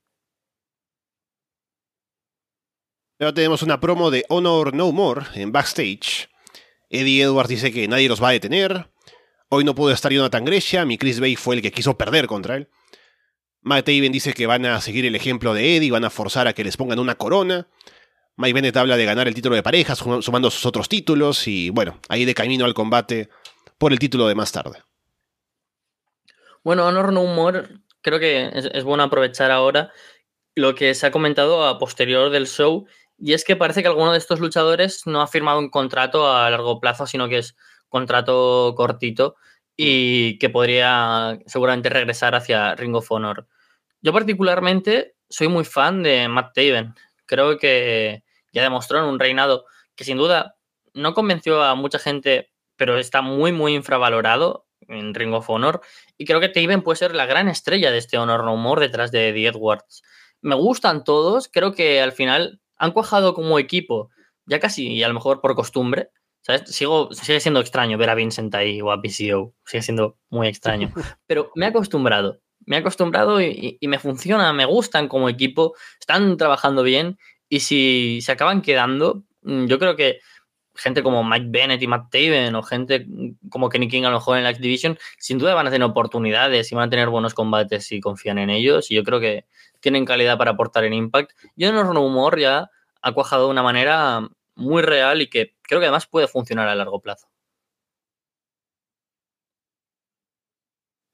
[3.20, 6.30] Ahora tenemos una promo de Honor No More en backstage.
[6.90, 8.90] Eddie Edwards dice que nadie los va a detener.
[9.50, 12.56] Hoy no pudo estar Jonathan Gresham y Chris Bay fue el que quiso perder contra
[12.56, 12.70] él.
[13.62, 16.54] Matt Taven dice que van a seguir el ejemplo de Eddie, van a forzar a
[16.54, 17.68] que les pongan una corona.
[18.36, 22.00] Mike Bennett habla de ganar el título de parejas, sumando sus otros títulos y bueno,
[22.10, 23.30] ahí de camino al combate
[23.78, 24.82] por el título de más tarde.
[26.64, 27.70] Bueno, Honor No Humor,
[28.02, 29.92] creo que es, bueno aprovechar ahora
[30.56, 32.86] lo que se ha comentado a posterior del show
[33.18, 36.50] y es que parece que alguno de estos luchadores no ha firmado un contrato a
[36.50, 37.56] largo plazo, sino que es
[37.90, 39.36] contrato cortito
[39.76, 43.48] y que podría seguramente regresar hacia Ring of Honor.
[44.02, 46.94] Yo particularmente soy muy fan de Matt Taven.
[47.26, 50.56] Creo que ya demostró en un reinado que sin duda
[50.94, 55.82] no convenció a mucha gente, pero está muy, muy infravalorado en Ring of Honor.
[56.18, 59.12] Y creo que Taven puede ser la gran estrella de este Honor No More detrás
[59.12, 60.04] de Eddie Edwards.
[60.42, 64.10] Me gustan todos, creo que al final han cuajado como equipo,
[64.46, 66.10] ya casi, y a lo mejor por costumbre.
[66.44, 66.64] ¿sabes?
[66.66, 70.92] Sigo, sigue siendo extraño ver a Vincent ahí o a PCO, sigue siendo muy extraño.
[71.26, 76.38] Pero me he acostumbrado, me he acostumbrado y me funciona, me gustan como equipo, están
[76.38, 77.18] trabajando bien
[77.54, 80.20] y si se acaban quedando, mm, yo creo que
[80.76, 83.06] gente como Mike Bennett y Matt Taven o gente
[83.50, 86.72] como Kenny King a lo mejor en la X-Division, sin duda van a tener oportunidades
[86.72, 88.90] y van a tener buenos combates si confían en ellos.
[88.90, 89.46] Y yo creo que
[89.82, 91.32] tienen calidad para aportar en Impact.
[91.56, 92.72] Yo en Horror Humor ya
[93.02, 96.76] ha cuajado de una manera muy real y que creo que además puede funcionar a
[96.76, 97.28] largo plazo.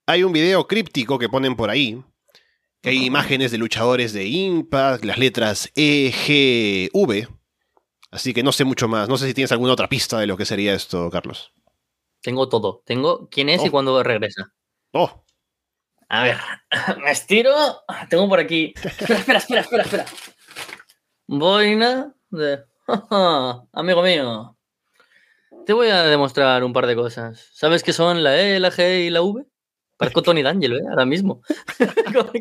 [0.09, 2.03] Hay un video críptico que ponen por ahí,
[2.83, 7.27] hay imágenes de luchadores de Impact, las letras E, G, V.
[8.09, 9.07] Así que no sé mucho más.
[9.07, 11.53] No sé si tienes alguna otra pista de lo que sería esto, Carlos.
[12.23, 12.81] Tengo todo.
[12.87, 13.71] Tengo quién es y oh.
[13.71, 14.51] cuándo regresa.
[14.93, 15.23] Oh.
[16.07, 16.37] A ver,
[17.03, 17.53] me estiro.
[18.09, 18.73] Tengo por aquí.
[18.83, 20.05] Espera, espera, espera, espera, espera.
[21.27, 22.63] Boina de.
[23.73, 24.57] Amigo mío.
[25.67, 27.47] Te voy a demostrar un par de cosas.
[27.53, 29.45] ¿Sabes qué son la E, la G y la V?
[29.99, 30.83] Parezco Tony D'Angelo, ¿eh?
[30.89, 31.41] Ahora mismo.
[32.13, 32.31] con,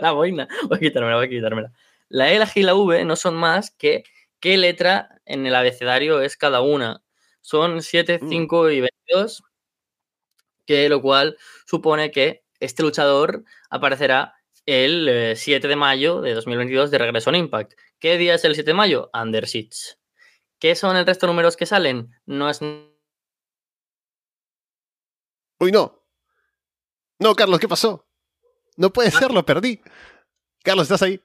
[0.00, 0.48] la, boina.
[0.64, 1.72] Voy a quitármela, voy a quitármela.
[2.08, 4.02] La E, la G y la V no son más que
[4.40, 7.04] qué letra en el abecedario es cada una.
[7.40, 8.70] Son 7, 5 mm.
[8.72, 9.44] y 22,
[10.66, 11.36] que lo cual
[11.66, 14.34] supone que este luchador aparecerá
[14.66, 17.74] el 7 eh, de mayo de 2022 de regreso en Impact.
[18.00, 19.08] ¿Qué día es el 7 de mayo?
[19.14, 19.98] Under Siege.
[20.58, 22.10] ¿Qué son el resto de números que salen?
[22.26, 22.60] No es...
[25.60, 25.97] Uy, no.
[27.18, 28.06] No, Carlos, ¿qué pasó?
[28.76, 29.80] No puede ser, lo perdí.
[30.62, 31.20] Carlos, ¿estás ahí?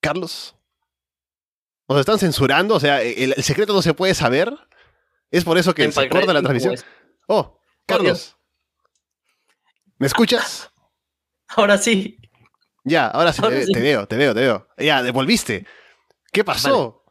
[0.00, 0.56] Carlos.
[1.88, 2.74] ¿Nos están censurando?
[2.74, 4.54] O sea, ¿el, secreto no se puede saber?
[5.30, 6.76] ¿Es por eso que se corta la transmisión?
[7.26, 8.36] Oh, Carlos.
[9.98, 10.70] ¿Me escuchas?
[11.48, 12.18] Ahora sí.
[12.86, 14.68] Ya, ahora sí, te, veo, te veo, te veo.
[14.76, 15.66] Ya, devolviste.
[16.30, 17.02] ¿Qué pasó?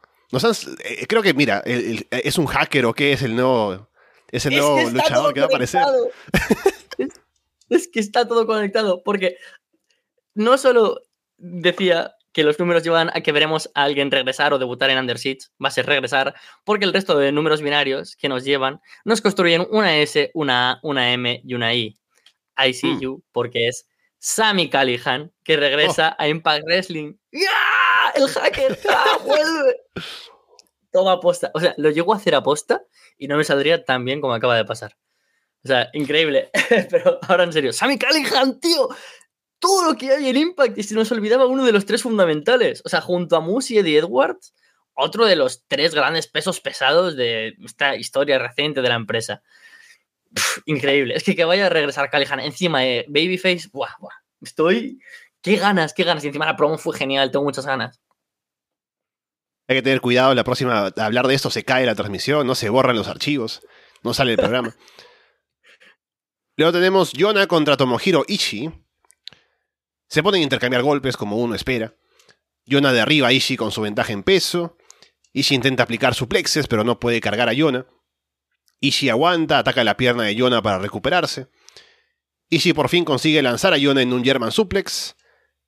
[0.84, 3.88] Eh, creo que, mira, ¿es un hacker o qué es el nuevo
[4.30, 5.82] ese nuevo luchador que va a aparecer.
[7.68, 9.36] es, que está todo conectado, porque
[10.34, 11.00] no solo
[11.36, 15.18] decía que los números llevan a que veremos a alguien regresar o debutar en Under
[15.18, 15.46] Siege.
[15.62, 19.66] Va a ser regresar, porque el resto de números binarios que nos llevan nos construyen
[19.70, 21.96] una S, una A, una M y una I.
[22.58, 23.00] I see Mm.
[23.00, 23.86] you, porque es
[24.18, 27.14] Sammy Callihan, que regresa a Impact Wrestling.
[27.30, 27.50] ¡Ya!
[28.16, 28.78] ¡El hacker!
[28.88, 29.76] ¡Ah, vuelve!
[30.94, 31.50] Todo aposta.
[31.54, 32.84] O sea, lo llego a hacer aposta
[33.18, 34.96] y no me saldría tan bien como acaba de pasar.
[35.64, 36.50] O sea, increíble.
[36.88, 38.88] Pero ahora en serio, Sammy Callihan, tío.
[39.58, 42.80] Todo lo que hay en Impact y se nos olvidaba uno de los tres fundamentales.
[42.84, 44.54] O sea, junto a Moose y Eddie Edwards,
[44.92, 49.42] otro de los tres grandes pesos pesados de esta historia reciente de la empresa.
[50.64, 51.16] Increíble.
[51.16, 53.68] Es que que vaya a regresar Callihan encima de Babyface.
[53.72, 54.14] Buah, buah.
[54.42, 55.00] Estoy.
[55.42, 56.22] Qué ganas, qué ganas.
[56.22, 58.00] Y encima la promo fue genial, tengo muchas ganas.
[59.66, 62.54] Hay que tener cuidado, la próxima, a hablar de esto se cae la transmisión, no
[62.54, 63.62] se borran los archivos,
[64.02, 64.76] no sale el programa.
[66.56, 68.70] Luego tenemos Yona contra Tomohiro Ishii.
[70.08, 71.96] Se ponen a intercambiar golpes como uno espera.
[72.66, 74.76] Yona derriba a Ishii con su ventaja en peso.
[75.32, 77.86] Ishii intenta aplicar suplexes, pero no puede cargar a Yona.
[78.80, 81.48] Ishii aguanta, ataca la pierna de Yona para recuperarse.
[82.50, 85.16] Ishii por fin consigue lanzar a Yona en un German suplex.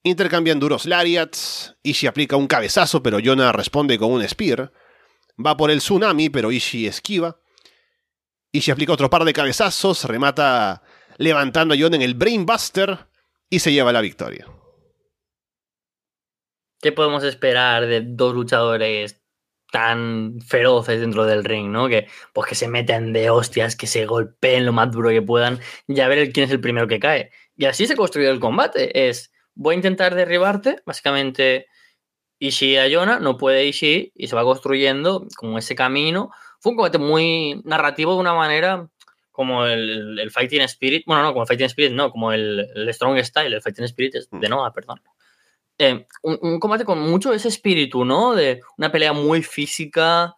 [0.07, 1.75] Intercambian duros lariats.
[1.83, 4.73] Ishii aplica un cabezazo, pero Yona responde con un spear.
[5.45, 7.41] Va por el tsunami, pero Ishii esquiva.
[8.53, 10.85] Ishii aplica otro par de cabezazos, remata
[11.19, 13.09] levantando a Yona en el Brainbuster
[13.51, 14.47] y se lleva la victoria.
[16.81, 19.21] ¿Qué podemos esperar de dos luchadores
[19.73, 21.89] tan feroces dentro del ring, ¿no?
[21.89, 25.59] Que, pues que se meten de hostias, que se golpeen lo más duro que puedan
[25.89, 27.33] y a ver quién es el primero que cae.
[27.57, 29.09] Y así se construyó el combate.
[29.09, 31.67] Es, voy a intentar derribarte, básicamente
[32.39, 36.31] Ishii a Yona, no puede Ishii y se va construyendo como ese camino.
[36.61, 38.89] Fue un combate muy narrativo de una manera
[39.33, 42.95] como el, el Fighting Spirit, bueno, no, como el Fighting Spirit, no, como el, el
[42.95, 45.03] Strong Style, el Fighting Spirit es de Noah, perdón.
[45.79, 48.35] Eh, un, un, combate con mucho ese espíritu, ¿no?
[48.35, 50.35] De una pelea muy física,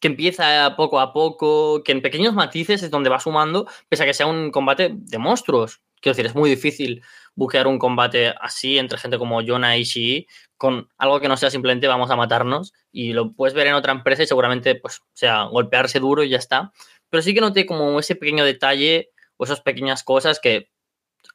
[0.00, 4.06] que empieza poco a poco, que en pequeños matices es donde va sumando, pese a
[4.06, 5.82] que sea un combate de monstruos.
[6.00, 7.02] Quiero decir, es muy difícil
[7.40, 10.26] buquear un combate así entre gente como Yona y Ishii
[10.58, 13.92] con algo que no sea simplemente vamos a matarnos y lo puedes ver en otra
[13.92, 16.70] empresa y seguramente pues sea golpearse duro y ya está.
[17.08, 20.68] Pero sí que noté como ese pequeño detalle o esas pequeñas cosas que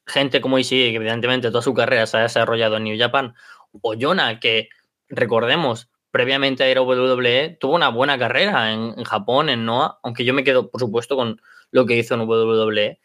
[0.06, 3.34] gente como Ishii, que evidentemente toda su carrera se ha desarrollado en New Japan,
[3.82, 4.70] o Yona, que
[5.10, 9.98] recordemos, previamente a ir a WWE, tuvo una buena carrera en, en, Japón, en Noah,
[10.04, 11.42] aunque yo me quedo, por supuesto, con
[11.72, 13.00] lo que hizo en WWE.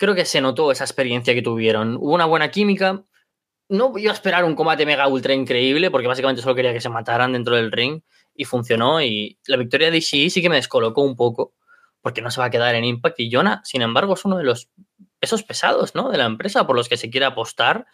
[0.00, 1.96] Creo que se notó esa experiencia que tuvieron.
[1.96, 3.04] Hubo una buena química.
[3.68, 6.88] No iba a esperar un combate mega ultra increíble, porque básicamente solo quería que se
[6.88, 8.00] mataran dentro del ring
[8.34, 9.02] y funcionó.
[9.02, 11.52] Y la victoria de Ishii sí que me descolocó un poco,
[12.00, 13.20] porque no se va a quedar en Impact.
[13.20, 14.70] Y Yona, sin embargo, es uno de los
[15.18, 16.08] pesos pesados ¿no?
[16.08, 17.84] de la empresa por los que se quiere apostar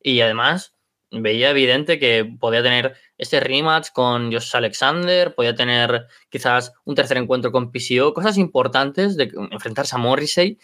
[0.00, 0.76] y además
[1.10, 7.16] veía evidente que podía tener este rematch con Josh Alexander, podía tener quizás un tercer
[7.16, 10.58] encuentro con PCO, cosas importantes de enfrentarse a Morrissey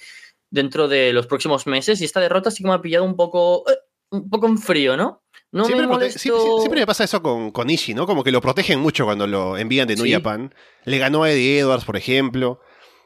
[0.52, 3.64] dentro de los próximos meses y esta derrota sí que me ha pillado un poco,
[3.68, 3.74] eh,
[4.10, 5.24] un poco en frío, ¿no?
[5.50, 6.18] No siempre, me molesto...
[6.18, 8.06] siempre, siempre, me pasa eso con, con Ishii, ¿no?
[8.06, 10.12] Como que lo protegen mucho cuando lo envían de New sí.
[10.12, 10.54] Japan.
[10.84, 12.60] Le ganó a Eddie Edwards, por ejemplo.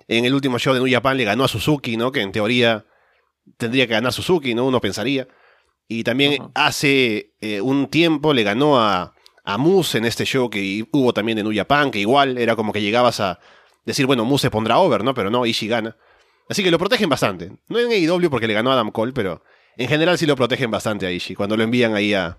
[0.09, 2.13] En el último show de New Japan le ganó a Suzuki, ¿no?
[2.13, 2.85] Que en teoría
[3.57, 4.65] tendría que ganar Suzuki, ¿no?
[4.67, 5.29] Uno pensaría.
[5.89, 6.53] Y también uh -huh.
[6.55, 11.39] hace eh, un tiempo le ganó a, a Moose en este show que hubo también
[11.39, 13.39] en New Japan, que igual era como que llegabas a
[13.85, 15.15] decir, bueno, Moose se pondrá over, ¿no?
[15.15, 15.97] Pero no, Ishii gana.
[16.49, 17.51] Así que lo protegen bastante.
[17.69, 19.43] No en AEW porque le ganó a Adam Cole, pero
[19.77, 22.39] en general sí lo protegen bastante a Ishii cuando lo envían ahí a,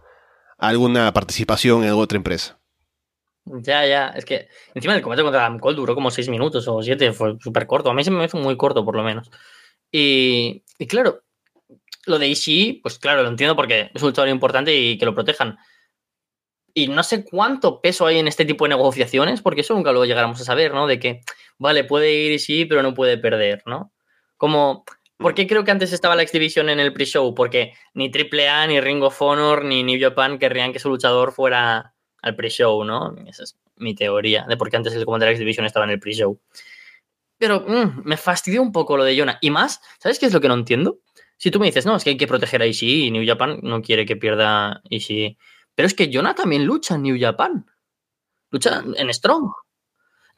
[0.58, 2.60] alguna participación en otra empresa.
[3.46, 6.82] Ya, ya, es que encima el combate contra Adam Cole duró como 6 minutos o
[6.82, 7.90] 7, fue súper corto.
[7.90, 9.32] A mí se me hizo muy corto, por lo menos.
[9.90, 11.24] Y, y, claro,
[12.06, 15.16] lo de Ishii, pues claro, lo entiendo porque es un luchador importante y que lo
[15.16, 15.58] protejan.
[16.74, 20.04] Y no sé cuánto peso hay en este tipo de negociaciones, porque eso nunca lo
[20.06, 20.86] llegáramos a saber, ¿no?
[20.86, 21.22] De que,
[21.58, 23.94] vale, puede ir Ishii, pero no puede perder, ¿no?
[24.38, 24.86] Como,
[25.18, 27.34] ¿por qué creo que antes estaba la X-Division en el pre-show?
[27.36, 31.94] Porque ni AAA, ni Ring of Honor, ni New Japan querrían que su luchador fuera
[32.22, 33.16] al pre-show, ¿no?
[33.28, 35.92] Esa es mi teoría de por qué antes el comandante de la X-Division estaba en
[35.92, 36.40] el pre-show.
[37.38, 39.38] Pero mmm, me fastidió un poco lo de Yona.
[39.42, 41.00] Y más, ¿sabes qué es lo que no entiendo?
[41.38, 43.60] Si tú me dices, no, es que hay que proteger a Ishii y New Japan
[43.62, 45.38] no quiere que pierda Ishii.
[45.76, 47.68] Pero es que Yona también lucha en New Japan.
[48.50, 49.52] Lucha en Strong.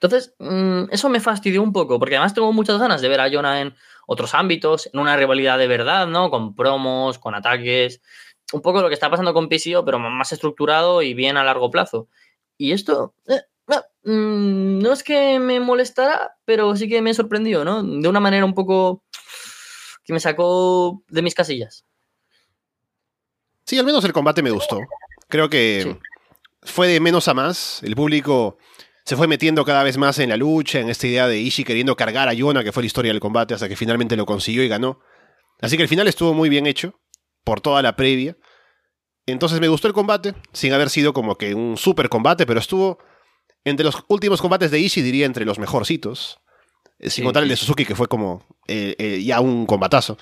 [0.02, 3.28] Entonces, mmm, eso me fastidió un poco, porque además tengo muchas ganas de ver a
[3.28, 3.76] Yona en
[4.08, 6.30] otros ámbitos, en una rivalidad de verdad, ¿no?
[6.30, 8.02] Con promos, con ataques.
[8.54, 11.70] Un poco lo que está pasando con PCO, pero más estructurado y bien a largo
[11.70, 12.08] plazo.
[12.58, 13.41] Y esto, eh,
[14.04, 17.84] no es que me molestara, pero sí que me sorprendió, ¿no?
[17.84, 19.04] De una manera un poco
[20.04, 21.86] que me sacó de mis casillas.
[23.66, 24.80] Sí, al menos el combate me gustó.
[25.28, 26.00] Creo que
[26.64, 27.84] fue de menos a más.
[27.84, 28.58] El público
[29.10, 31.95] se fue metiendo cada vez más en la lucha, en esta idea de Ishii queriendo
[31.95, 34.68] cargar a Yona, que fue la historia del combate, hasta que finalmente lo consiguió y
[34.68, 34.99] ganó.
[35.62, 36.93] Así que el final estuvo muy bien hecho,
[37.43, 38.38] por toda la previa.
[39.26, 42.99] Entonces me gustó el combate, sin haber sido como que un super combate, pero estuvo
[43.64, 46.39] entre los últimos combates de Ishii, diría entre los mejorcitos.
[46.99, 50.20] Eh, sin contar el de Suzuki, que fue como eh, eh, ya un combatazo.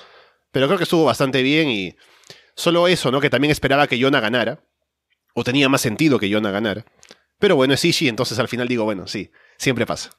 [0.49, 1.93] Pero creo que estuvo bastante bien y
[2.55, 3.19] solo eso, ¿no?
[3.19, 4.63] Que también esperaba que Yona ganara.
[5.33, 6.85] O tenía más sentido que Yona ganara.
[7.39, 10.11] Pero bueno, es Ishii, entonces al final digo, bueno, sí, siempre pasa.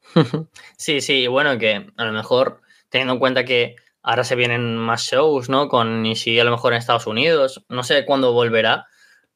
[0.76, 5.02] sí, sí, bueno, que a lo mejor teniendo en cuenta que ahora se vienen más
[5.02, 5.68] shows, ¿no?
[5.68, 8.86] Con Ishii a lo mejor en Estados Unidos, no sé cuándo volverá.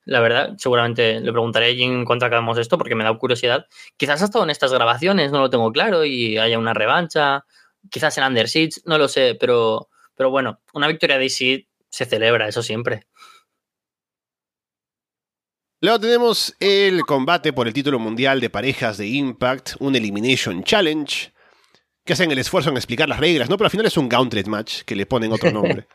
[0.05, 3.67] La verdad, seguramente le preguntaré a Jin cuando acabemos esto porque me da curiosidad.
[3.97, 7.45] Quizás ha estado en estas grabaciones, no lo tengo claro, y haya una revancha.
[7.91, 8.47] Quizás en Under
[8.85, 13.07] no lo sé, pero, pero bueno, una victoria de Ishii se celebra, eso siempre.
[15.83, 21.33] Luego tenemos el combate por el título mundial de parejas de Impact, un Elimination Challenge,
[22.05, 23.57] que hacen el esfuerzo en explicar las reglas, ¿no?
[23.57, 25.89] Pero al final es un Gauntlet Match, que le ponen otro nombre.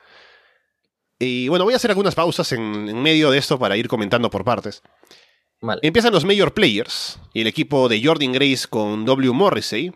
[1.20, 4.44] y bueno, voy a hacer algunas pausas en, medio de esto para ir comentando por
[4.44, 4.82] partes.
[5.84, 9.34] Empiezan los Major Players y el equipo de Jordan Grace con W.
[9.34, 9.94] Morrissey.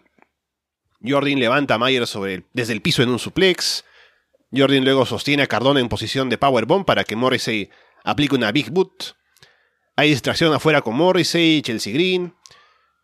[1.03, 3.85] Jordan levanta a Mayer sobre desde el piso en un suplex.
[4.55, 7.71] Jordan luego sostiene a Cardona en posición de Powerbomb para que Morrissey
[8.03, 9.18] aplique una Big Boot.
[9.99, 12.33] Hay distracción afuera con Morrissey Chelsea Green.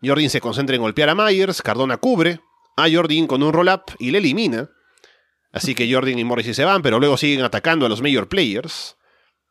[0.02, 2.40] Jordan se concentra en golpear a Myers, Cardona cubre
[2.78, 4.70] a Jordan con un roll-up y le elimina.
[5.52, 8.96] Así que Jordan y Morrissey se van, pero luego siguen atacando a los major players.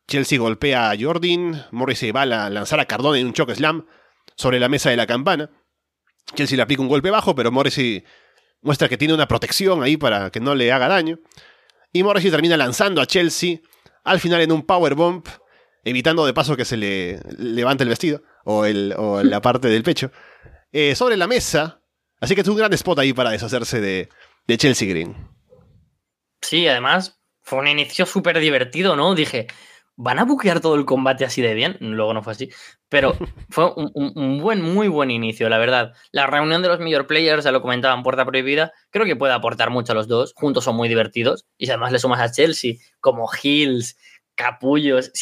[0.09, 3.85] Chelsea golpea a Jordan, Morrissey va a lanzar a Cardona en un choke slam
[4.37, 5.51] sobre la mesa de la campana.
[6.35, 8.05] Chelsea le aplica un golpe bajo, pero Morrissey
[8.63, 11.19] muestra que tiene una protección ahí para que no le haga daño.
[11.93, 13.59] Y Morrissey termina lanzando a Chelsea
[14.03, 15.27] al final en un powerbomb
[15.85, 19.83] evitando de paso que se le levante el vestido o, el, o la parte del
[19.83, 20.11] pecho,
[20.73, 21.81] eh, sobre la mesa.
[22.21, 24.09] Así que es un gran spot ahí para deshacerse de,
[24.47, 25.15] de Chelsea Green.
[26.41, 29.15] Sí, además fue un inicio súper divertido, ¿no?
[29.15, 29.47] Dije,
[29.97, 31.77] ¿van a buquear todo el combate así de bien?
[31.81, 32.51] Luego no fue así.
[32.89, 33.17] Pero
[33.51, 35.93] fue un, un, buen, muy buen inicio, la verdad.
[36.11, 39.71] La reunión de los major players, ya lo comentaban, puerta prohibida, creo que puede aportar
[39.71, 40.33] mucho a los dos.
[40.35, 41.47] Juntos son muy divertidos.
[41.59, 43.97] Y además le sumas a Chelsea como Hills,
[44.35, 45.13] capullos.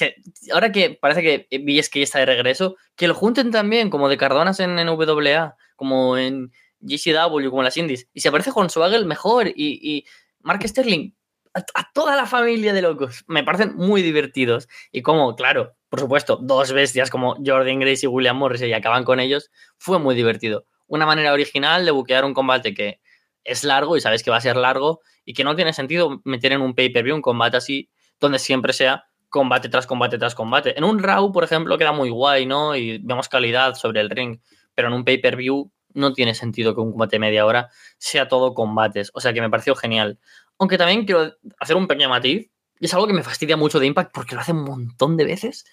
[0.53, 4.17] ahora que parece que es que está de regreso, que lo junten también, como de
[4.17, 8.09] Cardonas en, en WA, como en GCW, como en las indies.
[8.13, 9.49] Y si aparece Swaggle, mejor.
[9.49, 10.07] Y, y
[10.41, 11.13] Mark Sterling,
[11.55, 13.25] a, toda la familia de locos.
[13.27, 14.69] Me parecen muy divertidos.
[14.91, 19.05] Y como, claro, por supuesto, dos bestias como Jordan Grace y William Morris y acaban
[19.05, 20.67] con ellos, fue muy divertido.
[20.87, 23.01] Una manera original de buquear un combate que
[23.45, 26.53] es largo y sabes que va a ser largo y que no tiene sentido meter
[26.53, 27.91] en un pay-per-view un combate así
[28.23, 30.77] donde siempre sea combate tras combate tras combate.
[30.79, 32.77] En un Raw, por ejemplo, queda muy guay, ¿no?
[32.77, 34.41] Y vemos calidad sobre el ring,
[34.75, 37.69] pero en un pay-per-view no tiene sentido que un combate media hora
[37.99, 39.11] sea todo combates.
[39.15, 40.19] O sea que me pareció genial.
[40.59, 43.87] Aunque también quiero hacer un pequeño matiz, y es algo que me fastidia mucho de
[43.87, 45.65] Impact porque lo hace un montón de veces,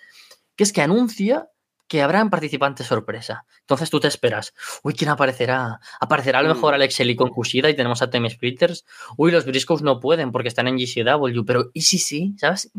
[0.55, 1.49] que es que anuncia
[1.89, 3.45] que habrán participantes sorpresa.
[3.61, 5.79] Entonces tú te esperas, uy, ¿quién aparecerá?
[5.99, 6.75] ¿Aparecerá a lo mejor mm.
[6.75, 8.85] Alex Eli con Kushida y tenemos a Team Splitters?
[9.17, 12.35] Uy, los Briscoes no pueden porque están en GCW, pero ¿y si sí?
[12.37, 12.71] ¿Sabes?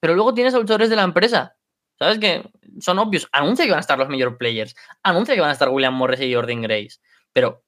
[0.00, 1.54] Pero luego tienes autores de la empresa,
[1.98, 2.18] ¿sabes?
[2.18, 2.42] Que
[2.80, 3.28] son obvios.
[3.30, 6.22] Anuncia que van a estar los major players, anuncia que van a estar William Morris
[6.22, 6.98] y Jordan Grace,
[7.34, 7.62] pero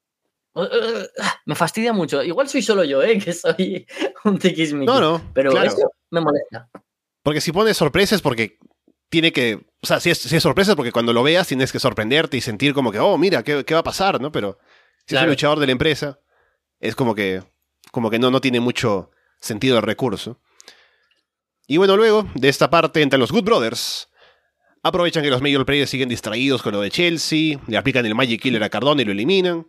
[0.55, 1.07] uh, uh, uh,
[1.45, 2.23] me fastidia mucho.
[2.23, 3.19] Igual soy solo yo, ¿eh?
[3.23, 3.87] Que soy
[4.25, 4.87] un tiquismiquis.
[4.87, 5.21] No, no.
[5.35, 6.71] Pero eso me molesta.
[7.23, 8.59] Porque si pones sorpresas, porque
[9.13, 9.61] tiene que.
[9.83, 12.41] O sea, si es, si es sorpresa, porque cuando lo veas tienes que sorprenderte y
[12.41, 14.19] sentir como que, oh, mira, ¿qué, va a pasar?
[14.21, 14.33] ¿no?
[14.33, 14.59] Pero
[15.07, 16.19] si es el luchador de la empresa,
[16.81, 17.43] es como que.
[17.91, 20.41] Como que no, no tiene mucho sentido el recurso.
[21.67, 24.09] Y bueno, luego de esta parte entran los Good Brothers.
[24.83, 28.41] Aprovechan que los Major Players siguen distraídos con lo de Chelsea, le aplican el Magic
[28.41, 29.67] Killer a Cardona y lo eliminan.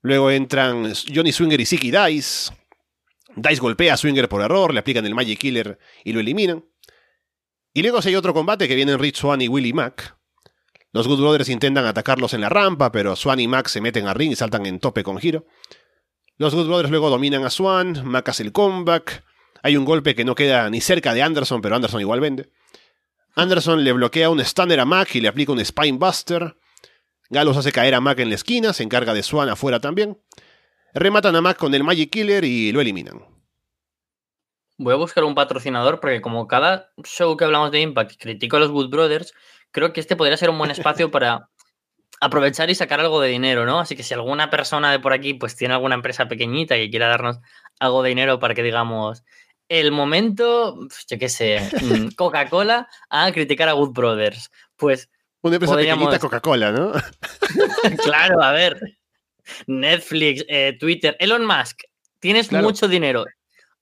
[0.00, 2.52] Luego entran Johnny Swinger y Siki Dice.
[3.36, 6.64] Dice golpea a Swinger por error, le aplican el Magic Killer y lo eliminan.
[7.72, 10.16] Y luego hay otro combate que vienen Rich Swan y Willie Mack.
[10.92, 14.14] Los Good Brothers intentan atacarlos en la rampa, pero Swan y Mack se meten al
[14.14, 15.46] ring y saltan en tope con giro.
[16.38, 19.22] Los Good Brothers luego dominan a Swan, Mack hace el comeback.
[19.62, 22.50] Hay un golpe que no queda ni cerca de Anderson, pero Anderson igual vende.
[23.34, 26.56] Anderson le bloquea un stunner a Mack y le aplica un Spinebuster.
[27.28, 30.18] Gallows hace caer a Mack en la esquina, se encarga de Swan afuera también.
[30.94, 33.37] Rematan a Mack con el Magic Killer y lo eliminan.
[34.78, 38.60] Voy a buscar un patrocinador porque como cada show que hablamos de Impact critico a
[38.60, 39.34] los Wood Brothers,
[39.72, 41.48] creo que este podría ser un buen espacio para
[42.20, 43.80] aprovechar y sacar algo de dinero, ¿no?
[43.80, 47.08] Así que si alguna persona de por aquí pues tiene alguna empresa pequeñita y quiera
[47.08, 47.38] darnos
[47.78, 49.24] algo de dinero para que digamos,
[49.68, 54.50] el momento, yo qué sé, mm, Coca-Cola a criticar a Good Brothers.
[54.76, 55.10] Pues.
[55.42, 56.92] Una empresa pequeñita Coca-Cola, ¿no?
[58.04, 58.80] claro, a ver.
[59.66, 61.82] Netflix, eh, Twitter, Elon Musk,
[62.18, 63.24] tienes mucho dinero.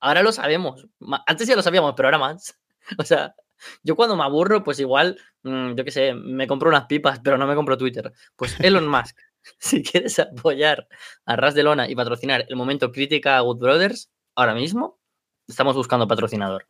[0.00, 0.86] Ahora lo sabemos.
[1.26, 2.58] Antes ya lo sabíamos, pero ahora más.
[2.98, 3.34] O sea,
[3.82, 7.36] yo cuando me aburro, pues igual, mm, yo qué sé, me compro unas pipas, pero
[7.36, 8.12] no me compro Twitter.
[8.36, 9.16] Pues Elon Musk,
[9.58, 10.86] si quieres apoyar
[11.24, 15.00] a Ras de Lona y patrocinar el momento crítica a Good Brothers, ahora mismo
[15.48, 16.68] estamos buscando patrocinador.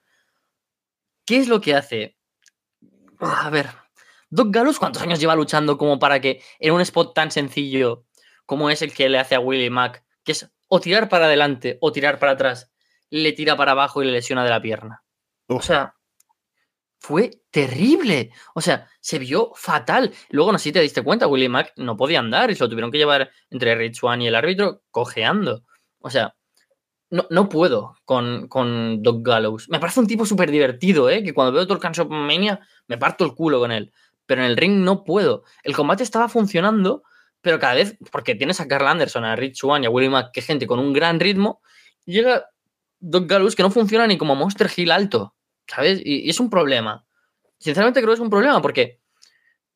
[1.25, 2.17] ¿Qué es lo que hace?
[3.19, 3.69] A ver,
[4.31, 8.05] Doc Gallows, ¿cuántos años lleva luchando como para que en un spot tan sencillo
[8.45, 11.79] como es el que le hace a Willie Mack, que es o tirar para adelante
[11.81, 12.73] o tirar para atrás,
[13.11, 15.03] le tira para abajo y le lesiona de la pierna?
[15.49, 15.95] O sea,
[16.99, 18.31] fue terrible.
[18.55, 20.13] O sea, se vio fatal.
[20.31, 22.71] Luego, no sé si te diste cuenta, Willie Mack no podía andar y se lo
[22.71, 25.63] tuvieron que llevar entre Rich One y el árbitro cojeando.
[26.01, 26.35] O sea,
[27.11, 29.69] no, no puedo con, con Doc Gallows.
[29.69, 31.23] Me parece un tipo súper divertido, ¿eh?
[31.23, 33.93] Que cuando veo Torcan Shop Mania me parto el culo con él.
[34.27, 35.45] Pero en el ring no puedo.
[35.63, 37.05] El combate estaba funcionando,
[37.41, 40.33] pero cada vez, porque tienes a Carl Anderson, a Rich One y a Willie Mack,
[40.33, 41.61] que gente con un gran ritmo,
[42.05, 42.47] llega
[43.09, 45.37] Doc Gallows que no funciona ni como Monster Hill alto.
[45.67, 46.01] ¿sabes?
[46.05, 47.05] Y, es un problema.
[47.59, 49.01] Sinceramente creo que es un problema porque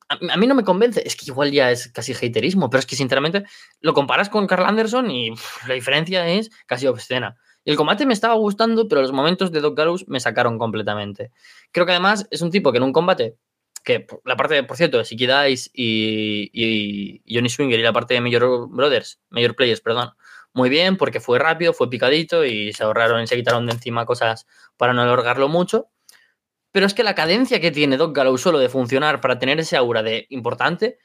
[0.08, 1.02] a, mí no me convence.
[1.04, 3.44] Es que igual ya es casi haterismo, pero es que sinceramente
[3.80, 5.30] lo comparas con Carl Anderson y
[5.66, 7.36] la diferencia es casi obscena.
[7.64, 11.30] Y el combate me estaba gustando, pero los momentos de Doc Gallows me sacaron completamente.
[11.72, 13.36] Creo que además es un tipo que en un combate,
[13.84, 18.14] que la parte, por cierto, de Siki Dice y, y, Johnny Swinger y la parte
[18.14, 20.10] de Major Brothers, Major Players, perdón,
[20.52, 24.06] muy bien porque fue rápido, fue picadito y se ahorraron y se quitaron de encima
[24.06, 24.46] cosas
[24.76, 25.88] para no alargarlo mucho.
[26.72, 29.76] Pero es que la cadencia que tiene Doc Gallows solo de funcionar para tener ese
[29.76, 30.98] aura de importante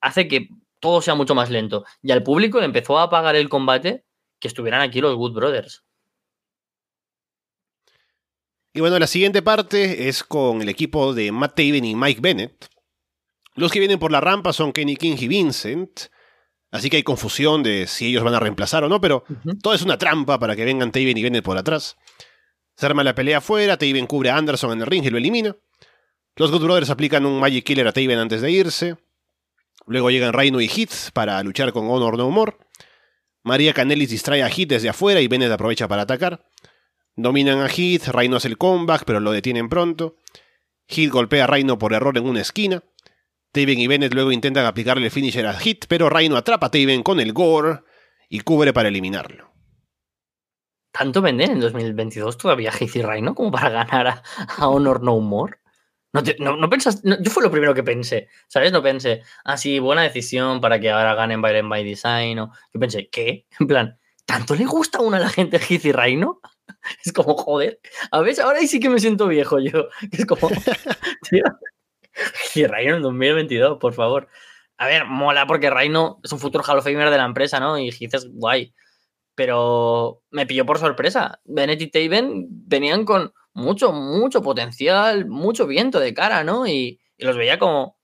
[0.00, 0.48] hace que
[0.80, 1.84] todo sea mucho más lento.
[2.02, 4.04] Y al público le empezó a apagar el combate
[4.38, 5.84] que estuvieran aquí los Wood Brothers.
[8.74, 12.68] Y bueno, la siguiente parte es con el equipo de Matt Taven y Mike Bennett.
[13.54, 16.10] Los que vienen por la rampa son Kenny King y Vincent.
[16.76, 19.24] Así que hay confusión de si ellos van a reemplazar o no, pero
[19.62, 21.96] todo es una trampa para que vengan Taven y Bennett por atrás.
[22.76, 25.56] Se arma la pelea afuera, Taven cubre a Anderson en el ring y lo elimina.
[26.36, 28.96] Los Good Brothers aplican un Magic Killer a Taven antes de irse.
[29.86, 32.56] Luego llegan Rhino y Heath para luchar con Honor No More.
[33.42, 36.44] María Canelis distrae a Heath desde afuera y Bennett aprovecha para atacar.
[37.14, 40.16] Dominan a Heath, Rhino hace el comeback, pero lo detienen pronto.
[40.88, 42.82] Heath golpea a Rhino por error en una esquina.
[43.56, 47.02] Taven y Bennett luego intentan aplicarle el finisher a Hit, pero Rhino atrapa a Taven
[47.02, 47.80] con el gore
[48.28, 49.50] y cubre para eliminarlo.
[50.92, 54.22] ¿Tanto venden en 2022 todavía Heath y Rhino como para ganar
[54.58, 55.56] a, Honor No More?
[56.12, 58.72] No, no, pensas, yo fue lo primero que pensé, ¿sabes?
[58.72, 62.38] No pensé, ah, sí, buena decisión para que ahora ganen Byron by Design.
[62.40, 63.46] O, yo pensé, ¿qué?
[63.58, 66.40] En plan, ¿tanto le gusta a una a la gente Heath y Rhino?
[67.04, 67.80] Es como, joder,
[68.10, 69.88] a ver, ahora sí que me siento viejo yo.
[70.12, 70.50] Es como,
[72.54, 74.28] y Reino en 2022, por favor.
[74.78, 77.78] A ver, mola porque Reino es un futuro Hall of Famer de la empresa, ¿no?
[77.78, 78.74] Y dices, guay.
[79.34, 81.40] Pero me pilló por sorpresa.
[81.44, 86.66] Bennett y Taven venían con mucho, mucho potencial, mucho viento de cara, ¿no?
[86.66, 87.98] Y, los veía como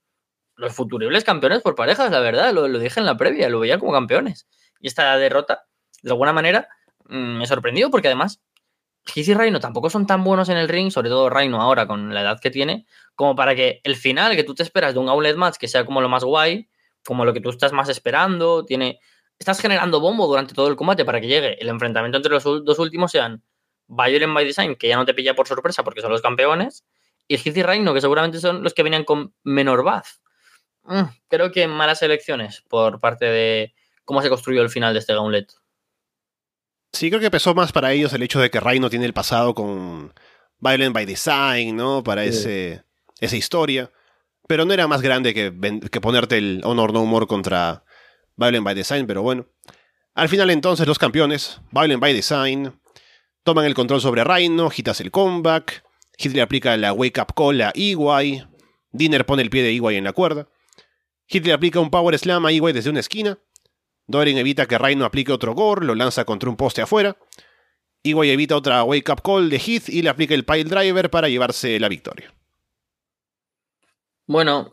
[0.56, 2.52] los futuribles campeones por parejas, la verdad.
[2.52, 4.48] Lo, lo, dije en la previa, lo veía como campeones.
[4.80, 5.66] Y esta derrota,
[6.02, 6.68] de alguna manera,
[7.08, 8.42] mm, me sorprendió porque además
[9.04, 12.14] Heath y Reino tampoco son tan buenos en el ring, sobre todo Reino ahora con
[12.14, 15.08] la edad que tiene, como para que el final que tú te esperas de un
[15.08, 16.68] outlet match que sea como lo más guay,
[17.04, 19.00] como lo que tú estás más esperando, tiene
[19.38, 22.78] estás generando bombo durante todo el combate para que llegue el enfrentamiento entre los dos
[22.78, 23.42] últimos sean
[23.88, 26.84] Violent by Design, que ya no te pilla por sorpresa porque son los campeones,
[27.28, 30.22] y Heath y Reino, que seguramente son los que venían con menor baz.
[30.84, 33.74] Mm, creo que malas elecciones por parte de
[34.04, 35.52] cómo se construyó el final de este gauntlet.
[36.92, 39.54] Sí, creo que pesó más para ellos el hecho de que Reino tiene el pasado
[39.54, 40.12] con
[40.58, 42.04] Violent by Design, ¿no?
[42.04, 42.84] Para ese,
[43.20, 43.90] esa historia.
[44.46, 45.52] Pero no era más grande que,
[45.90, 47.84] que ponerte el Honor No More contra
[48.36, 49.46] Violent by Design, pero bueno.
[50.14, 52.78] Al final entonces los campeones, Violent by Design,
[53.44, 55.84] toman el control sobre Rhino, Hitas el comeback,
[56.18, 58.46] Hit le aplica la Wake Up Call a Iwai,
[58.90, 60.48] Dinner pone el pie de Iwai en la cuerda,
[61.26, 63.38] Hit le aplica un Power Slam a Iwai desde una esquina,
[64.12, 67.16] Dorin evita que Rhino aplique otro gore, lo lanza contra un poste afuera,
[68.04, 71.28] Iwai evita otra Wake Up Call de Heath y le aplica el Pile Driver para
[71.28, 72.32] llevarse la victoria.
[74.26, 74.70] Bueno,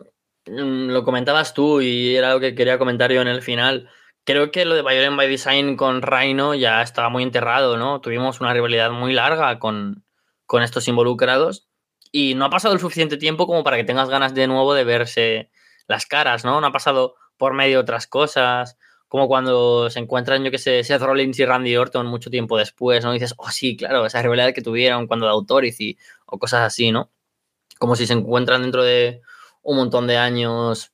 [0.48, 3.90] mm, lo comentabas tú y era lo que quería comentar yo en el final.
[4.24, 8.02] Creo que lo de Violent by Design con Rhino ya estaba muy enterrado, ¿no?
[8.02, 10.04] Tuvimos una rivalidad muy larga con,
[10.46, 11.68] con estos involucrados
[12.12, 14.84] y no ha pasado el suficiente tiempo como para que tengas ganas de nuevo de
[14.84, 15.52] verse
[15.88, 16.62] las caras, ¿no?
[16.62, 18.78] No ha pasado por medio otras cosas,
[19.10, 23.04] como cuando se encuentran, yo que sé, Seth Rollins y Randy Orton mucho tiempo después,
[23.04, 23.12] ¿no?
[23.12, 25.98] Y dices, oh, sí, claro, esa rivalidad que tuvieron cuando de Authority
[26.28, 27.12] o cosas así, ¿no?
[27.80, 29.22] Como si se encuentran dentro de
[29.64, 30.94] un montón de años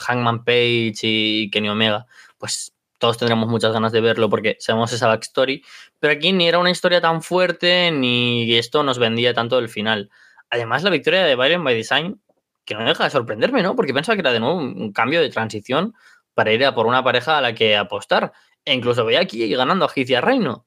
[0.00, 2.06] Hangman Page y Kenny Omega.
[2.38, 5.64] Pues todos tendremos muchas ganas de verlo porque sabemos esa backstory.
[5.98, 10.10] Pero aquí ni era una historia tan fuerte ni esto nos vendía tanto el final.
[10.50, 12.20] Además, la victoria de Byron by Design,
[12.64, 13.74] que no deja de sorprenderme, ¿no?
[13.74, 15.94] Porque pensaba que era de nuevo un cambio de transición
[16.36, 18.34] para ir a por una pareja a la que apostar.
[18.66, 20.66] E incluso veía aquí ganando a Heath y a Reino.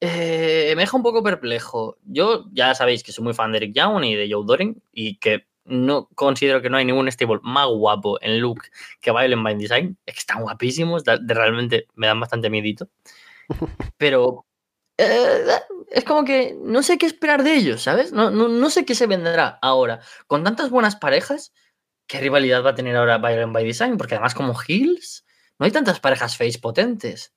[0.00, 1.96] Eh, me deja un poco perplejo.
[2.04, 5.16] Yo ya sabéis que soy muy fan de Eric Young y de Joe Doring y
[5.16, 8.64] que no considero que no hay ningún stable más guapo en look
[9.00, 9.96] que Violent by Design.
[10.04, 12.88] Es que están guapísimos, de, realmente me dan bastante miedito.
[13.96, 14.44] Pero
[14.98, 15.46] eh,
[15.90, 18.12] es como que no sé qué esperar de ellos, ¿sabes?
[18.12, 20.00] No, no, no, sé qué se vendrá ahora.
[20.26, 21.54] Con tantas buenas parejas,
[22.08, 23.96] ¿qué rivalidad va a tener ahora Violent by Design?
[23.96, 25.24] Porque además como Hills,
[25.58, 27.34] no hay tantas parejas face potentes.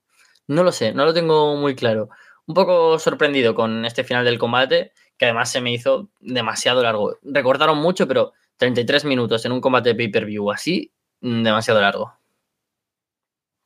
[0.47, 2.09] No lo sé, no lo tengo muy claro.
[2.47, 7.19] Un poco sorprendido con este final del combate que además se me hizo demasiado largo.
[7.21, 12.17] Recortaron mucho, pero 33 minutos en un combate de pay-per-view así, demasiado largo.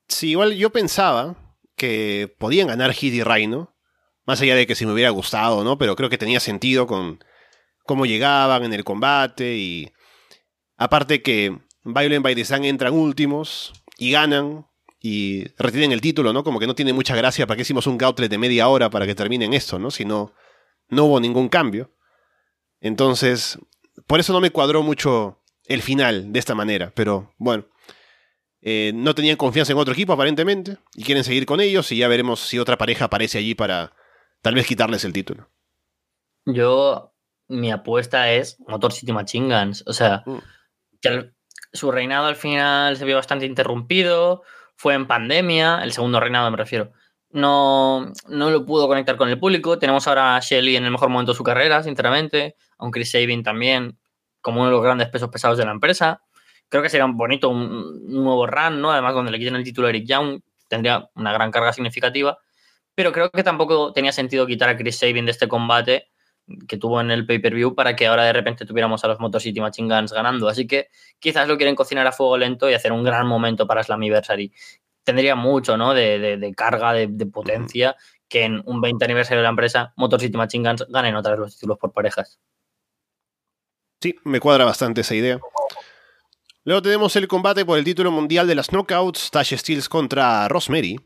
[0.10, 1.36] Sí, igual yo pensaba
[1.78, 3.74] que podían ganar Hit y Rhino,
[4.26, 5.78] más allá de que si me hubiera gustado, ¿no?
[5.78, 7.24] Pero creo que tenía sentido con
[7.86, 9.92] cómo llegaban en el combate y
[10.78, 14.68] aparte que Violent by Design entran últimos y ganan
[15.00, 16.44] y retienen el título, ¿no?
[16.44, 19.06] Como que no tiene mucha gracia para que hicimos un gauntlet de media hora para
[19.06, 19.92] que terminen esto, ¿no?
[19.92, 20.34] Si no,
[20.90, 21.92] no hubo ningún cambio.
[22.82, 23.60] Entonces,
[24.08, 27.66] por eso no me cuadró mucho el final de esta manera, pero bueno.
[28.68, 32.08] Eh, no tenían confianza en otro equipo aparentemente y quieren seguir con ellos y ya
[32.08, 33.94] veremos si otra pareja aparece allí para
[34.42, 35.52] tal vez quitarles el título.
[36.46, 37.14] Yo,
[37.48, 39.84] mi apuesta es Motor City Machine Guns.
[39.86, 40.38] O sea, mm.
[41.74, 44.44] Su reinado al final se vio bastante interrumpido,
[44.76, 46.92] fue en pandemia, el segundo reinado me refiero,
[47.36, 49.78] no, no lo pudo conectar con el público.
[49.78, 53.12] Tenemos ahora a Shelly en el mejor momento de su carrera, sinceramente, a un Chris
[53.12, 54.00] Sabin también
[54.40, 56.22] como uno de los grandes pesos pesados de la empresa.
[56.70, 58.90] Creo que sería un bonito un, nuevo run, ¿no?
[58.90, 60.40] Además, cuando le quiten el título a Eric Young,
[60.70, 62.38] tendría una gran carga significativa.
[62.96, 66.08] Pero creo que tampoco tenía sentido quitar a Chris Sabin de este combate
[66.68, 69.60] que tuvo en el pay-per-view para que ahora de repente tuviéramos a los Motor City
[69.60, 70.48] Machine Guns ganando.
[70.48, 70.90] Así que
[71.20, 74.52] quizás lo quieren cocinar a fuego lento y hacer un gran momento para Slammiversary
[75.06, 75.94] tendría mucho, ¿no?
[75.94, 77.96] De, carga, de, potencia,
[78.28, 81.40] que en un 20 aniversario de la empresa, Motor City Machine Guns ganen otra vez
[81.40, 82.40] los títulos por parejas.
[84.02, 85.40] Sí, me cuadra bastante esa idea.
[86.66, 91.00] Luego tenemos el combate por el título mundial de las knockouts, Tasha Steels contra Rosemary.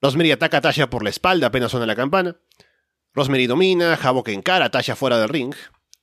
[0.00, 2.36] Rosemary ataca a Tasha por la espalda apenas suena la campana.
[3.18, 5.52] Rosemary domina, Havok encara a Tasha fuera del ring.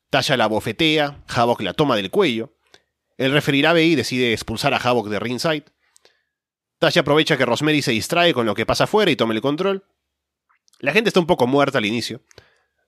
[0.09, 2.57] Tasha la bofetea, Havok la toma del cuello.
[3.17, 5.63] El referirá y decide expulsar a Havok de ringside.
[6.77, 9.85] Tasha aprovecha que Rosemary se distrae con lo que pasa afuera y toma el control.
[10.79, 12.21] La gente está un poco muerta al inicio.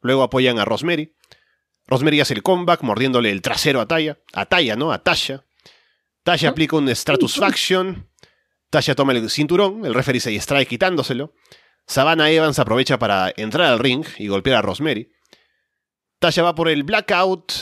[0.01, 1.15] Luego apoyan a Rosemary.
[1.85, 4.19] Rosemary hace el comeback mordiéndole el trasero a Taya.
[4.33, 4.91] A Taya, ¿no?
[4.91, 5.45] A Tasha.
[6.23, 8.09] Tasha aplica un Stratusfaction.
[8.69, 9.85] Tasha toma el cinturón.
[9.85, 11.33] El referee se distrae quitándoselo.
[11.87, 15.09] Savannah Evans aprovecha para entrar al ring y golpear a Rosemary.
[16.19, 17.53] Tasha va por el Blackout,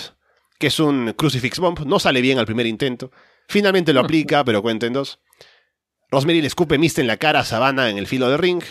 [0.58, 1.82] que es un Crucifix Bomb.
[1.86, 3.12] No sale bien al primer intento.
[3.48, 5.20] Finalmente lo aplica, pero cuenta en dos.
[6.10, 8.64] Rosemary le escupe mist en la cara a Savannah en el filo de ring.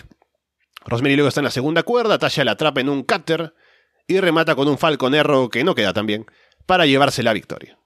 [0.87, 3.55] Rosemary luego está en la segunda cuerda, Tasha la atrapa en un cutter
[4.07, 6.27] y remata con un Falcon Erro que no queda tan bien
[6.67, 7.79] para llevarse la victoria.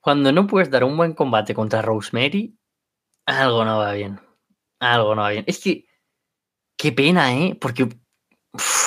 [0.00, 2.58] Cuando no puedes dar un buen combate contra Rosemary,
[3.26, 4.20] algo no va bien.
[4.80, 5.44] Algo no va bien.
[5.46, 5.86] Es que,
[6.76, 7.56] qué pena, ¿eh?
[7.60, 7.88] Porque,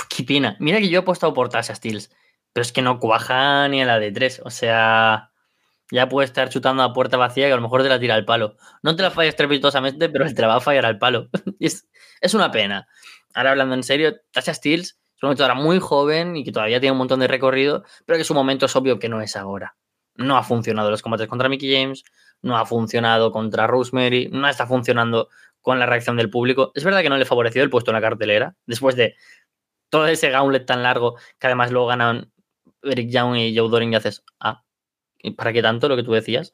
[0.09, 0.57] qué pena.
[0.59, 2.11] Mira que yo he apostado por Tasha Steels,
[2.51, 4.41] pero es que no cuaja ni a la de tres.
[4.43, 5.31] O sea,
[5.91, 8.25] ya puede estar chutando a puerta vacía y a lo mejor te la tira al
[8.25, 8.57] palo.
[8.81, 11.29] No te la falles estrepitosamente, pero te la va a fallar al palo.
[11.59, 11.87] es,
[12.19, 12.87] es, una pena.
[13.35, 16.93] Ahora hablando en serio, Tasha Steels es una luchadora muy joven y que todavía tiene
[16.93, 19.75] un montón de recorrido, pero que su momento es obvio que no es ahora.
[20.15, 22.03] No ha funcionado los combates contra Mickey James,
[22.41, 25.29] no ha funcionado contra Rosemary, no está funcionando
[25.63, 26.71] con la reacción del público.
[26.75, 29.15] Es verdad que no le favoreció el puesto en la cartelera, después de
[29.89, 32.31] todo ese gauntlet tan largo que además luego ganan
[32.83, 34.63] Eric Young y Joe Doring y haces, ah,
[35.37, 36.51] ¿para qué tanto lo que tú decías?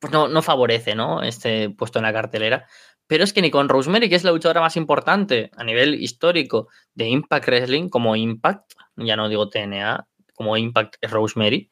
[0.00, 1.22] Pues no, no favorece, ¿no?
[1.22, 2.66] Este puesto en la cartelera.
[3.06, 6.68] Pero es que ni con Rosemary, que es la luchadora más importante a nivel histórico
[6.94, 11.70] de Impact Wrestling, como Impact, ya no digo TNA, como Impact Rosemary,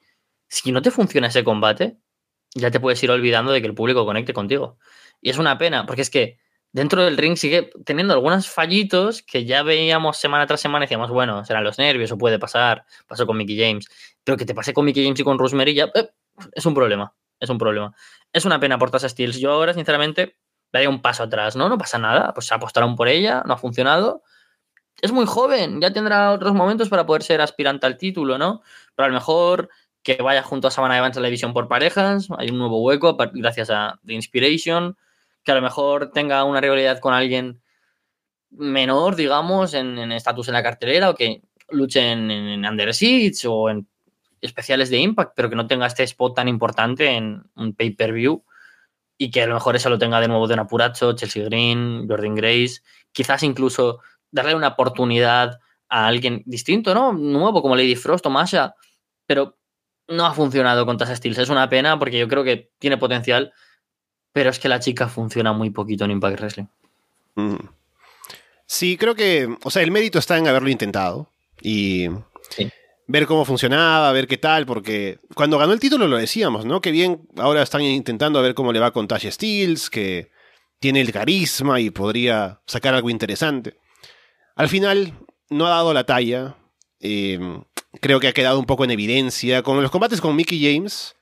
[0.48, 1.98] si no te funciona ese combate,
[2.54, 4.78] ya te puedes ir olvidando de que el público conecte contigo.
[5.20, 6.38] Y es una pena, porque es que
[6.72, 11.10] dentro del ring sigue teniendo algunos fallitos que ya veíamos semana tras semana y decíamos,
[11.10, 13.88] bueno, serán los nervios o puede pasar, pasó con Mickey James,
[14.24, 16.10] pero que te pase con Mickey James y con Rosemary ya eh,
[16.52, 17.14] es un problema.
[17.40, 17.94] es un problema.
[18.32, 19.38] Es una pena por Tasha Steels.
[19.38, 20.36] Yo ahora, sinceramente,
[20.72, 21.68] daría un paso atrás, ¿no?
[21.68, 24.22] No pasa nada, pues se apostaron por ella, no ha funcionado.
[25.00, 28.62] Es muy joven, ya tendrá otros momentos para poder ser aspirante al título, ¿no?
[28.96, 29.70] Pero a lo mejor
[30.02, 33.16] que vaya junto a Savannah Evans en la división por parejas, hay un nuevo hueco
[33.34, 34.96] gracias a The Inspiration,
[35.48, 37.62] que a lo mejor tenga una rivalidad con alguien
[38.50, 41.40] menor, digamos, en estatus en, la cartelera o que
[41.70, 43.88] luche en, en Under Siege o en
[44.42, 48.44] especiales de Impact, pero que no tenga este spot tan importante en un pay-per-view
[49.16, 52.06] y que a lo mejor eso lo tenga de nuevo de un apuracho, Chelsea Green,
[52.06, 57.14] Jordan Grace, quizás incluso darle una oportunidad a alguien distinto, ¿no?
[57.14, 58.74] Nuevo como Lady Frost o Masha,
[59.24, 59.56] pero
[60.08, 61.38] no ha funcionado con Tasha Steels.
[61.38, 63.54] Es una pena porque yo creo que tiene potencial,
[64.38, 66.66] pero es que la chica funciona muy poquito en Impact Wrestling.
[67.34, 67.56] Mm.
[68.66, 71.28] Sí, creo que, o sea, el mérito está en haberlo intentado
[71.60, 72.08] y
[73.08, 76.80] ver cómo funcionaba, ver qué tal, porque cuando ganó el título lo decíamos, ¿no?
[76.80, 80.30] Que bien, ahora están intentando ver cómo le va con Tasha Steels, que
[80.78, 83.74] tiene el carisma y podría sacar algo interesante.
[84.54, 85.14] Al final,
[85.50, 86.54] no ha dado la talla.
[87.00, 87.64] Em,
[88.00, 89.64] creo que ha quedado un poco en evidencia.
[89.64, 91.16] Con los combates con Mickey James,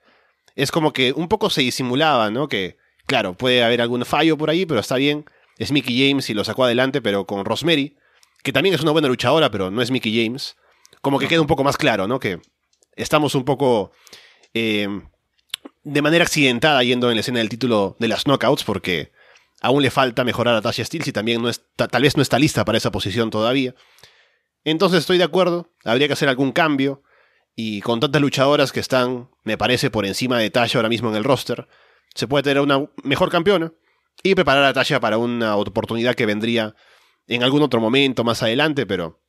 [0.55, 2.47] es como que un poco se disimulaba, ¿no?
[2.47, 5.25] Que, claro, puede haber algún fallo por ahí, pero está bien.
[5.59, 7.97] Es Mickey James y lo sacó adelante, pero con Rosemary,
[8.43, 10.57] que también es una buena luchadora, pero no es Mickey James
[11.07, 12.19] como que queda un poco más claro, ¿no?
[12.19, 12.41] Que
[12.97, 13.93] estamos un poco
[14.55, 14.89] eh,
[15.85, 19.13] de manera accidentada yendo en la escena del título de las knockouts porque
[19.61, 21.45] aún le falta mejorar a Tasha Steele y también
[21.77, 23.77] tal vez no está lista para esa posición todavía.
[24.65, 27.05] Entonces estoy de acuerdo, habría que hacer algún cambio
[27.55, 31.15] y con tantas luchadoras que están, me parece, por encima de Tasha ahora mismo en
[31.15, 31.69] el roster,
[32.17, 33.73] se puede tener una mejor campeona
[34.23, 36.75] y preparar a Tasha para una oportunidad que vendría
[37.29, 39.21] en algún otro momento más adelante, pero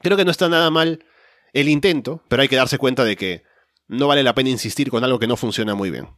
[0.00, 1.04] Creo que no está nada mal
[1.52, 3.42] el intento, pero hay que darse cuenta de que
[3.88, 6.08] no vale la pena insistir con algo que no funciona muy bien.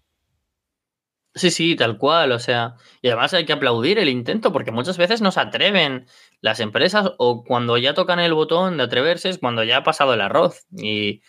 [1.33, 4.99] Sí, sí, tal cual, o sea, y además hay que aplaudir el intento porque muchas
[4.99, 6.07] veces no se atreven
[6.41, 10.13] las empresas o cuando ya tocan el botón de atreverse es cuando ya ha pasado
[10.13, 11.23] el arroz y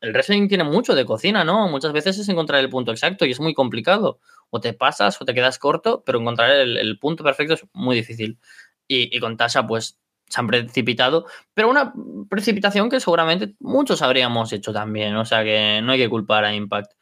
[0.00, 1.68] el wrestling tiene mucho de cocina, ¿no?
[1.68, 4.20] Muchas veces es encontrar el punto exacto y es muy complicado.
[4.50, 8.38] O te pasas o te quedas corto, pero encontrar el, punto perfecto es muy difícil.
[8.86, 11.92] Y, y con Tasha, pues se han precipitado, pero una
[12.28, 16.54] precipitación que seguramente muchos habríamos hecho también, o sea que no hay que culpar a
[16.54, 16.92] Impact.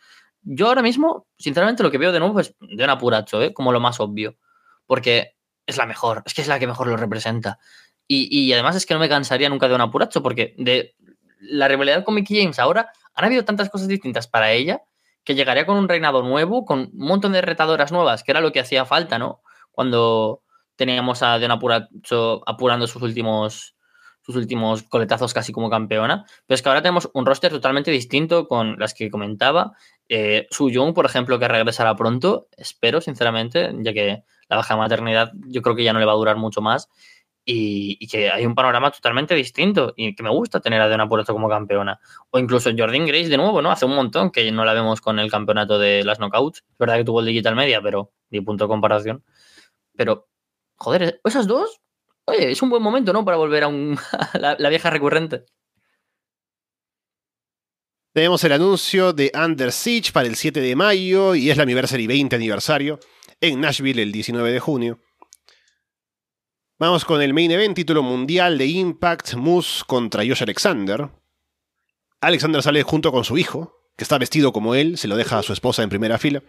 [0.43, 3.53] Yo ahora mismo, sinceramente, lo que veo de nuevo es de un apuracho, ¿eh?
[3.53, 4.37] como lo más obvio,
[4.87, 5.35] porque
[5.67, 7.59] es la mejor, es que es la que mejor lo representa.
[8.09, 10.95] Y, además es que no me cansaría nunca de un apuracho, porque de
[11.41, 14.83] la rivalidad con Mickey James ahora han habido tantas cosas distintas para ella
[15.25, 18.53] que llegaría con un reinado nuevo, con un montón de retadoras nuevas, que era lo
[18.53, 19.43] que hacía falta, ¿no?
[19.73, 20.43] Cuando,
[20.77, 21.59] teníamos a Diana
[22.47, 23.73] apurando sus últimos
[24.23, 28.49] sus últimos coletazos casi como campeona, pero es que ahora tenemos un roster totalmente distinto
[28.49, 29.75] con las que comentaba.
[30.09, 35.31] Eh, Su Jung, por ejemplo, que regresará pronto, espero, sinceramente, ya que la baja maternidad
[35.47, 36.89] yo creo que ya no le va a durar mucho más
[37.47, 41.33] y, que hay un panorama totalmente distinto y que me gusta tener a Diana Purazo
[41.33, 41.99] como campeona.
[42.31, 43.71] O incluso Jordan Grace de nuevo, ¿no?
[43.71, 46.59] Hace un montón que no la vemos con el campeonato de las knockouts.
[46.69, 49.25] Es verdad que tuvo el Digital Media, pero ni punto de comparación.
[49.97, 50.29] Pero
[50.79, 51.81] Joder, esas dos,
[52.27, 53.25] oye, es un buen momento, ¿no?
[53.25, 53.99] Para volver a, un,
[54.35, 55.47] la, vieja recurrente.
[58.13, 62.07] Tenemos el anuncio de Under Siege para el 7 de mayo y es la Anniversary
[62.07, 62.99] 20 aniversario
[63.41, 64.99] en Nashville el 19 de junio.
[66.79, 71.09] Vamos con el main event, título mundial de Impact, Moose contra Josh Alexander.
[72.21, 75.43] Alexander sale junto con su hijo, que está vestido como él, se lo deja a
[75.43, 76.43] su esposa en primera fila.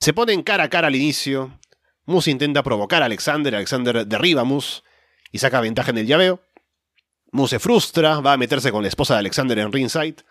[0.00, 1.60] Se ponen cara a cara al inicio,
[2.06, 4.80] Moose intenta provocar a Alexander, Alexander derriba a Moose
[5.30, 6.40] y saca ventaja en el llaveo.
[7.32, 10.24] Moose se frustra, va a meterse con la esposa de Alexander en ringside.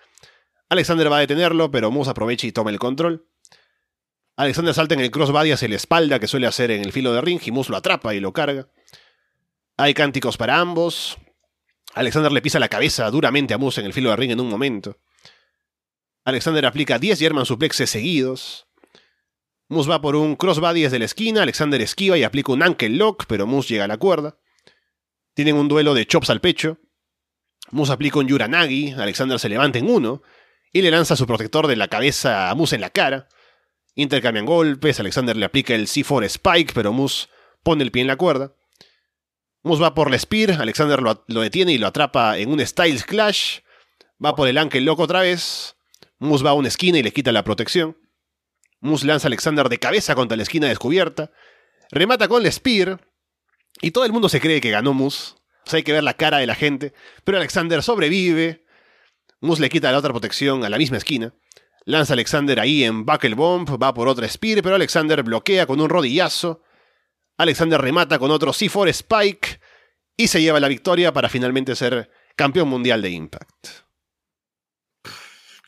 [0.70, 3.28] Alexander va a detenerlo, pero Moose aprovecha y toma el control.
[4.38, 7.22] Alexander salta en el crossbody hacia la espalda que suele hacer en el filo de
[7.22, 8.70] ring Moose lo atrapa y lo carga.
[9.78, 11.18] Hay cánticos para ambos.
[11.94, 14.50] Alexander le pisa la cabeza duramente a Moose en el filo de ring en un
[14.50, 15.00] momento.
[16.24, 18.68] Alexander aplica 10 German suplexes seguidos.
[19.68, 23.26] Moose va por un crossbody desde la esquina, Alexander esquiva y aplica un ankle lock,
[23.28, 24.38] pero Moose llega a la cuerda.
[25.34, 26.78] Tienen un duelo de chops al pecho.
[27.72, 30.22] Moose aplica un Yuranagi, Alexander se levanta en uno
[30.74, 33.30] y le lanza su protector de la cabeza a Moose en la cara.
[33.96, 37.28] Intercambian golpes, Alexander le aplica el C4 Spike, pero Moose
[37.64, 38.54] pone el pie en la cuerda.
[39.64, 43.60] Moose va por la Spear, Alexander lo, detiene y lo atrapa en un Styles Clash.
[44.24, 45.76] Va por el Ankle Lock otra vez.
[46.20, 47.98] Moose va a una esquina y le quita la protección.
[48.80, 51.32] Moose lanza a Alexander de cabeza contra la esquina descubierta.
[51.92, 53.08] Remata con el Spear.
[53.82, 55.36] Y todo el mundo se cree que ganó Moose.
[55.72, 56.94] Hay que ver la cara de la gente.
[57.24, 58.66] Pero Alexander sobrevive.
[59.42, 61.34] Moose le quita la otra protección a la misma esquina.
[61.86, 65.90] Lanza Alexander ahí en Buckle Bomb, va por otra Spear, pero Alexander bloquea con un
[65.90, 66.62] rodillazo.
[67.38, 69.60] Alexander remata con otro C4 Spike
[70.16, 73.68] y se lleva la victoria para finalmente ser campeón mundial de Impact.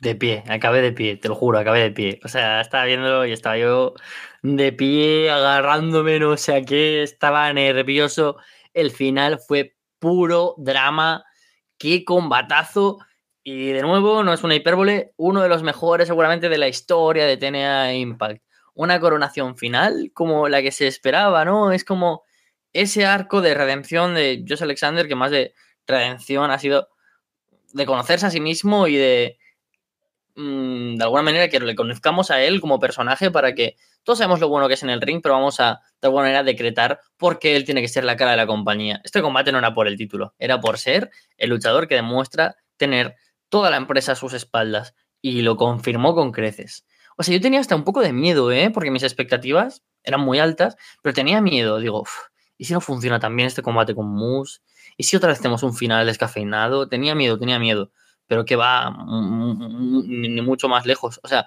[0.02, 2.20] De pie, acabé de pie, te lo juro, acabé de pie.
[2.24, 3.96] O sea, estaba viéndolo y estaba yo
[4.44, 8.36] de pie, agarrándome, no sé a qué, estaba nervioso.
[8.74, 11.24] El final fue puro drama.
[11.78, 13.00] Qué combatazo.
[13.46, 17.26] Y de nuevo, no es una hipérbole, uno de los mejores seguramente de la historia
[17.26, 18.42] de TNA Impact.
[18.74, 21.74] Una coronación final como la que se esperaba, ¿no?
[21.74, 22.24] Es como
[22.72, 25.54] ese arco de redención de Josh Alexander, que más de
[25.86, 26.88] redención ha sido
[27.74, 29.38] de conocerse a sí mismo y de,
[30.36, 34.40] mm, de alguna manera, que le conozcamos a él como personaje para que todos sabemos
[34.40, 37.40] lo bueno que es en el ring, pero vamos a, de alguna manera, decretar por
[37.40, 39.02] qué él tiene que ser la cara de la compañía.
[39.04, 43.16] Este combate no era por el título, era por ser el luchador que demuestra tener
[43.54, 46.88] toda la empresa a sus espaldas y lo confirmó con creces.
[47.18, 48.72] O sea, yo tenía hasta un poco de miedo, ¿eh?
[48.72, 51.78] Porque mis expectativas eran muy altas, pero tenía miedo.
[51.78, 52.04] Digo,
[52.58, 54.62] ¿y si no funciona también este combate con Moose?
[54.98, 56.90] ¿Y si otra vez tenemos un final descafeinado?
[56.90, 57.92] Tenía miedo, tenía miedo.
[58.26, 61.20] Pero que va ni mucho más lejos.
[61.22, 61.46] O sea,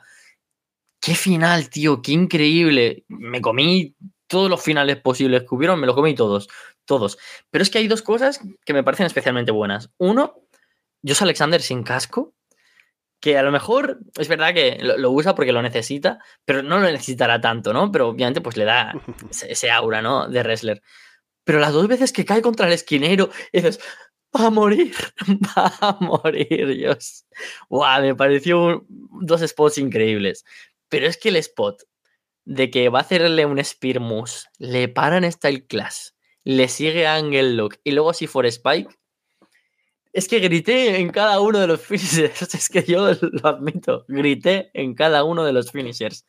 [1.00, 3.04] qué final, tío, qué increíble.
[3.08, 3.96] Me comí
[4.28, 6.46] todos los finales posibles que hubieron, me los comí todos,
[6.84, 7.18] todos.
[7.50, 9.90] Pero es que hay dos cosas que me parecen especialmente buenas.
[9.98, 10.45] Uno,
[11.02, 12.34] Josh Alexander sin casco,
[13.20, 16.90] que a lo mejor es verdad que lo, usa porque lo necesita, pero no lo
[16.90, 17.90] necesitará tanto, ¿no?
[17.90, 18.94] Pero obviamente pues le da
[19.48, 20.28] ese, aura, ¿no?
[20.28, 20.82] De wrestler.
[21.44, 23.80] Pero las dos veces que cae contra el esquinero, dices,
[24.36, 24.94] va a morir,
[25.56, 27.26] va a morir, Dios.
[27.68, 30.44] Wow, me pareció dos spots increíbles.
[30.88, 31.82] Pero es que el spot
[32.44, 37.54] de que va a hacerle un Spear Moose, le paran Style Class, le sigue Angle
[37.54, 38.88] Lock y luego si for Spike,
[40.16, 42.54] es que grité en cada uno de los finishers.
[42.54, 44.06] Es que yo lo admito.
[44.08, 46.24] Grité en cada uno de los finishers.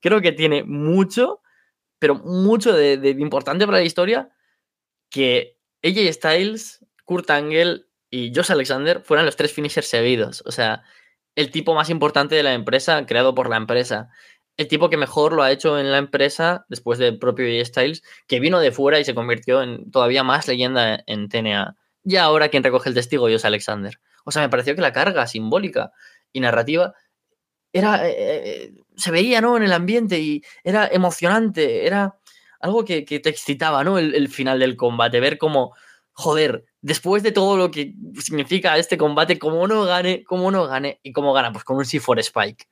[0.00, 1.40] Creo que tiene mucho,
[1.98, 4.28] pero mucho de, importante para la historia
[5.08, 10.42] que AJ Styles, Kurt Angle y Josh Alexander fueran los tres finishers seguidos.
[10.44, 10.82] O sea,
[11.34, 14.10] el tipo más importante de la empresa, creado por la empresa.
[14.58, 18.02] El tipo que mejor lo ha hecho en la empresa después del propio AJ Styles,
[18.26, 21.79] que vino de fuera y se convirtió en todavía más leyenda en TNA.
[22.04, 24.00] Y ahora quien recoge el testigo es Alexander.
[24.24, 25.92] O sea, me pareció que la carga simbólica
[26.32, 26.94] y narrativa
[27.72, 28.08] era.
[28.08, 29.56] Eh, eh, se veía, ¿no?
[29.56, 31.86] En el ambiente y era emocionante.
[31.86, 32.18] Era
[32.60, 33.98] algo que, te excitaba, ¿no?
[33.98, 35.20] El, final del combate.
[35.20, 35.74] Ver cómo.
[36.12, 41.00] Joder, después de todo lo que significa este combate, cómo no gane, cómo no gane
[41.02, 42.66] y cómo gana, pues con un C4 Spike.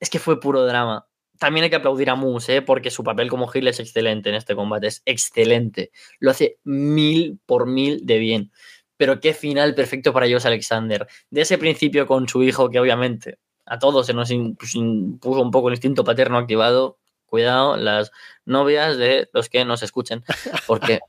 [0.00, 1.06] Es que fue puro drama
[1.38, 2.62] también hay que aplaudir a Moose, ¿eh?
[2.62, 5.90] porque su papel como Hill es excelente en este combate, es excelente.
[6.18, 8.52] Lo hace mil por mil de bien.
[8.96, 11.06] Pero qué final perfecto para Josh Alexander.
[11.30, 14.28] De ese principio con su hijo, que obviamente a todos se nos
[14.58, 14.74] pues,
[15.20, 16.98] puso un poco el instinto paterno activado.
[17.26, 18.10] Cuidado, las
[18.46, 20.24] novias de los que nos escuchen,
[20.66, 21.00] porque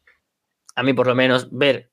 [0.75, 1.91] a mí por lo menos ver,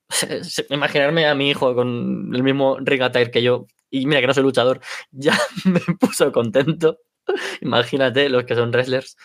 [0.71, 4.43] imaginarme a mi hijo con el mismo ring que yo, y mira que no soy
[4.43, 4.81] luchador,
[5.13, 6.99] ya me puso contento.
[7.61, 9.17] Imagínate los que son wrestlers.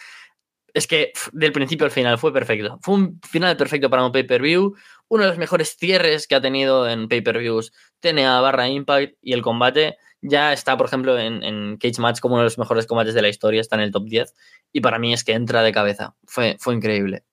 [0.74, 2.80] Es que del principio al final fue perfecto.
[2.82, 4.76] Fue un final perfecto para un pay-per-view.
[5.10, 9.42] Uno de los mejores cierres que ha tenido en pay-per-views TNA barra Impact y el
[9.42, 13.22] combate ya está, por ejemplo, en, Cage Match como uno de los mejores combates de
[13.22, 13.60] la historia.
[13.60, 14.34] Está en el top 10.
[14.72, 16.16] Y para mí es que entra de cabeza.
[16.26, 17.24] Fue, fue increíble.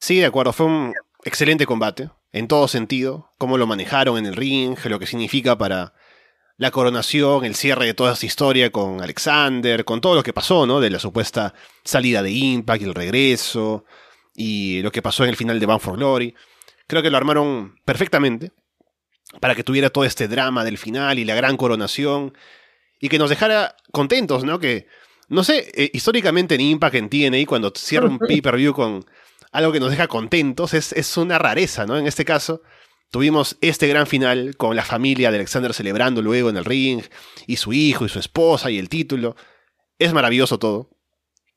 [0.00, 0.52] Sí, de acuerdo.
[0.52, 2.10] Fue un excelente combate.
[2.32, 3.32] En todo sentido.
[3.38, 5.94] Cómo lo manejaron en el ring, lo que significa para
[6.58, 10.66] la coronación, el cierre de toda esa historia con Alexander, con todo lo que pasó,
[10.66, 10.80] ¿no?
[10.80, 11.54] De la supuesta
[11.84, 13.84] salida de Impact y el regreso,
[14.34, 16.34] y lo que pasó en el final de Bound for Glory.
[16.86, 18.52] Creo que lo armaron perfectamente
[19.40, 22.32] para que tuviera todo este drama del final y la gran coronación,
[23.00, 24.58] y que nos dejara contentos, ¿no?
[24.58, 24.86] Que,
[25.28, 29.04] no sé, eh, históricamente en Impact, en TNA, cuando cierra un pay-per-view con
[29.52, 31.98] algo que nos deja contentos, es, es una rareza, ¿no?
[31.98, 32.62] En este caso
[33.16, 37.00] Tuvimos este gran final con la familia de Alexander celebrando luego en el ring,
[37.46, 39.36] y su hijo y su esposa y el título.
[39.98, 40.90] Es maravilloso todo.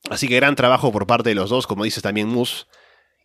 [0.10, 2.64] Así que gran trabajo por parte de los dos, como dices también Moose.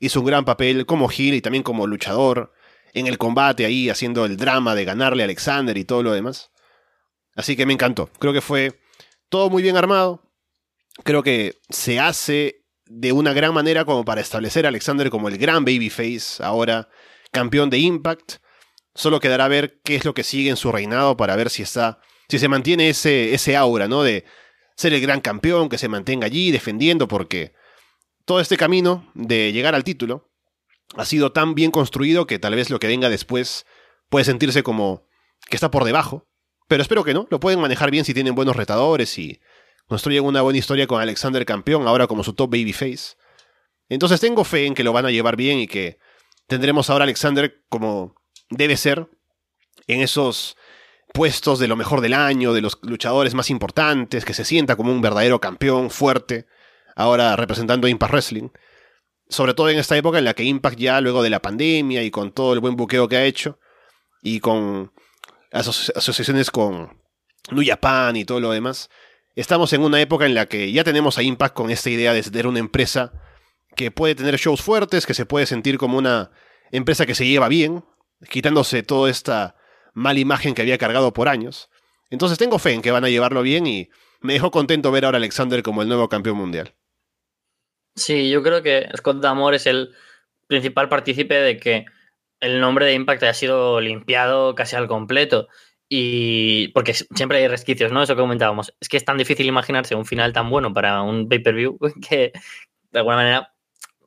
[0.01, 2.53] Hizo un gran papel como Gil y también como luchador
[2.93, 6.51] en el combate ahí, haciendo el drama de ganarle a Alexander y todo lo demás.
[7.37, 8.11] Así que me encantó.
[8.19, 8.81] Creo que fue
[9.29, 10.29] todo muy bien armado.
[11.05, 15.39] Creo que se hace de una gran manera como para establecer a Alexander como el
[15.39, 16.89] gran babyface ahora
[17.35, 18.37] campeón de Impact.
[18.95, 22.01] Solo quedará ver qué es lo que sigue en su reinado para ver si está.
[22.29, 24.03] si se mantiene ese, ese aura, ¿no?
[24.03, 24.25] De
[24.77, 27.53] ser el gran campeón, que se mantenga allí defendiendo, porque
[28.25, 30.31] todo este camino de llegar al título
[30.97, 33.67] ha sido tan bien construido que tal vez lo que venga después
[34.09, 35.07] puede sentirse como
[35.49, 36.27] que está por debajo.
[36.69, 39.41] pero espero que no, lo pueden manejar bien si tienen buenos retadores y
[39.87, 43.17] construyen una buena historia con Alexander campeón, ahora como su top babyface.
[43.89, 45.99] Entonces tengo fe en que lo van a llevar bien y que
[46.47, 48.15] tendremos ahora a Alexander como
[48.51, 49.09] debe ser
[49.87, 50.57] en esos
[51.13, 54.91] puestos de lo mejor del año, de los luchadores más importantes, que se sienta como
[54.91, 56.47] un verdadero campeón fuerte,
[56.97, 58.49] ahora representando Impact Wrestling.
[59.29, 62.11] Sobre todo en esta época en la que Impact ya luego de la pandemia y
[62.11, 63.59] con todo el buen buqueo que ha hecho,
[64.23, 64.93] y con
[65.53, 66.99] asociaciones con
[67.51, 68.91] New Japan y todo lo demás,
[69.37, 72.23] estamos en una época en la que ya tenemos a Impact con esta idea de
[72.23, 73.13] ser una empresa
[73.77, 76.31] que puede tener shows fuertes, que se puede sentir como una
[76.71, 77.85] empresa que se lleva bien,
[78.31, 79.57] quitándose toda esta
[79.93, 81.71] mala imagen que había cargado por años.
[82.11, 83.89] Entonces tengo fe en que van a llevarlo bien y
[84.21, 86.75] me dejó contento ver ahora a Alexander como el nuevo campeón mundial.
[87.97, 89.95] Sí, yo creo que Scott Damore es el
[90.47, 91.85] principal partícipe de que
[92.41, 95.49] el nombre de Impact haya sido limpiado casi al completo.
[95.89, 98.03] Y porque siempre hay resquicios, ¿no?
[98.03, 98.75] Eso que comentábamos.
[98.81, 102.33] Es que es tan difícil imaginarse un final tan bueno para un pay-per-view que
[102.91, 103.54] de alguna manera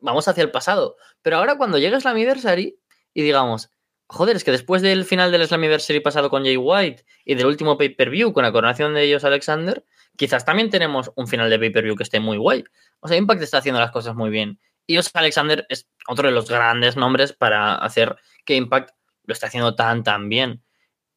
[0.01, 0.97] vamos hacia el pasado.
[1.21, 2.79] Pero ahora cuando llega Slammiversary
[3.13, 3.71] y digamos,
[4.07, 7.77] joder, es que después del final del Slammiversary pasado con Jay White y del último
[7.77, 9.83] pay-per-view con la coronación de ellos Alexander,
[10.15, 12.63] quizás también tenemos un final de pay-per-view que esté muy guay.
[12.99, 14.59] O sea, Impact está haciendo las cosas muy bien.
[14.85, 18.91] Y Os Alexander es otro de los grandes nombres para hacer que Impact
[19.25, 20.63] lo esté haciendo tan, tan bien.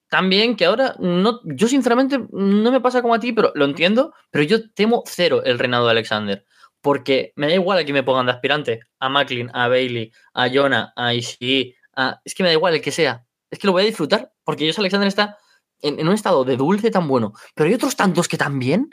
[0.08, 4.12] También que ahora, no, yo sinceramente no me pasa como a ti, pero lo entiendo,
[4.32, 6.44] pero yo temo cero el reinado de Alexander
[6.80, 10.48] porque me da igual a quién me pongan de aspirante, a Macklin, a Bailey, a
[10.48, 12.20] Jonah, a Ishii, a...
[12.24, 14.66] es que me da igual el que sea, es que lo voy a disfrutar, porque
[14.66, 15.38] yo Alexander está
[15.82, 18.90] en, un estado de dulce tan bueno, pero hay otros tantos que también,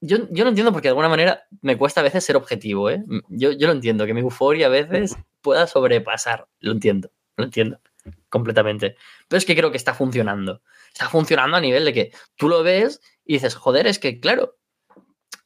[0.00, 3.02] yo, yo no entiendo porque de alguna manera me cuesta a veces ser objetivo, ¿eh?
[3.28, 7.80] yo, yo lo entiendo, que mi euforia a veces pueda sobrepasar, lo entiendo, lo entiendo
[8.28, 8.96] completamente,
[9.28, 10.62] pero es que creo que está funcionando,
[10.92, 14.56] está funcionando a nivel de que tú lo ves y dices, joder, es que claro,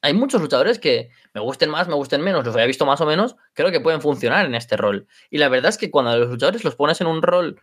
[0.01, 3.05] hay muchos luchadores que me gusten más, me gusten menos, los había visto más o
[3.05, 5.07] menos, creo que pueden funcionar en este rol.
[5.29, 7.59] Y la verdad es que cuando los luchadores los pones en un rol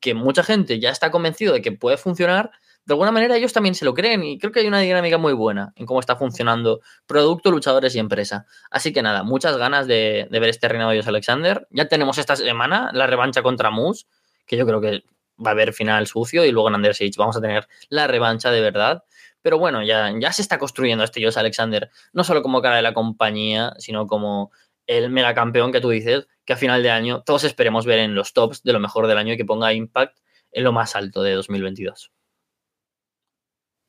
[0.00, 2.52] que mucha gente ya está convencido de que puede funcionar,
[2.84, 5.32] de alguna manera ellos también se lo creen y creo que hay una dinámica muy
[5.32, 8.46] buena en cómo está funcionando producto, luchadores y empresa.
[8.70, 11.66] Así que nada, muchas ganas de, ver este reinado de Dios Alexander.
[11.70, 14.06] Ya tenemos esta semana la revancha contra Moose,
[14.46, 15.04] que yo creo que
[15.44, 18.60] va a haber final sucio y luego en Under vamos a tener la revancha de
[18.60, 19.04] verdad.
[19.42, 22.82] Pero bueno, ya, ya se está construyendo este Josh Alexander, no solo como cara de
[22.82, 24.50] la compañía, sino como
[24.86, 28.32] el megacampeón que tú dices, que a final de año todos esperemos ver en los
[28.32, 30.18] tops de lo mejor del año y que ponga Impact
[30.52, 32.10] en lo más alto de 2022.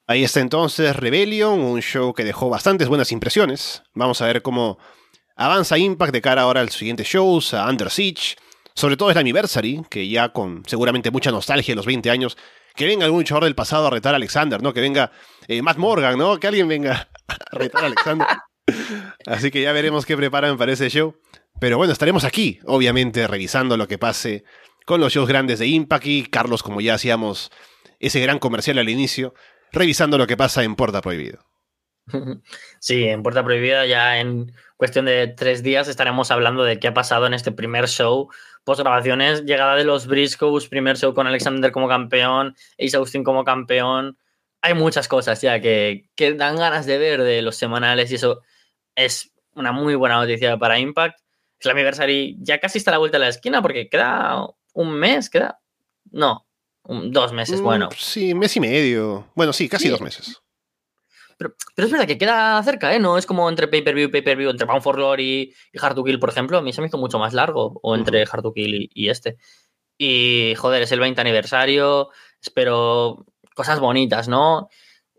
[0.08, 3.84] Ahí está entonces Rebellion, un show que dejó bastantes buenas impresiones.
[3.94, 4.78] Vamos a ver cómo
[5.36, 7.90] avanza Impact de cara ahora al siguiente shows, a Under.
[7.90, 12.38] Sobre todo es la Anniversary, que ya con seguramente mucha nostalgia de los 20 años
[12.76, 14.74] que venga algún luchador del pasado a retar a Alexander, ¿no?
[14.74, 15.12] Que venga
[15.48, 16.40] eh, Matt Morgan, ¿no?
[16.40, 18.28] Que alguien venga a retar a Alexander.
[19.26, 21.16] Así que ya veremos qué preparan para ese show.
[21.60, 24.44] Pero bueno, estaremos aquí, obviamente, revisando lo que pase
[24.86, 27.52] con los shows grandes de Impact y Carlos, como ya hacíamos
[28.00, 29.34] ese gran comercial al inicio,
[29.72, 31.46] revisando lo que pasa en Puerta Prohibido.
[32.80, 36.94] Sí, en Puerta Prohibida ya en cuestión de tres días estaremos hablando de qué ha
[36.96, 38.30] pasado en este primer show
[38.64, 43.44] post grabaciones, llegada de los Briscoes, primer show con Alexander como campeón, Ace Austin como
[43.44, 44.18] campeón.
[44.62, 48.42] Hay muchas cosas ya que, que dan ganas de ver de los semanales y eso
[48.96, 51.20] es una muy buena noticia para Impact.
[51.60, 55.60] Slammiversary ya casi está a la vuelta de la esquina porque queda un mes, queda.
[56.12, 56.46] No,
[56.84, 57.90] dos meses, mm, bueno.
[57.96, 59.32] Sí, mes y medio.
[59.36, 60.42] Bueno, sí, casi dos meses.
[61.76, 63.00] Pero, es verdad que queda cerca, ¿eh?
[63.00, 66.20] No es como entre pay-per-view y pay-per-view, entre Bound for Glory y Hard to Kill,
[66.20, 66.58] por ejemplo.
[66.58, 69.38] A mí se me hizo mucho más largo, o entre Hard to Kill y, este.
[69.98, 72.10] Y, joder, es el 20 aniversario.
[72.42, 74.70] Espero cosas bonitas, ¿no?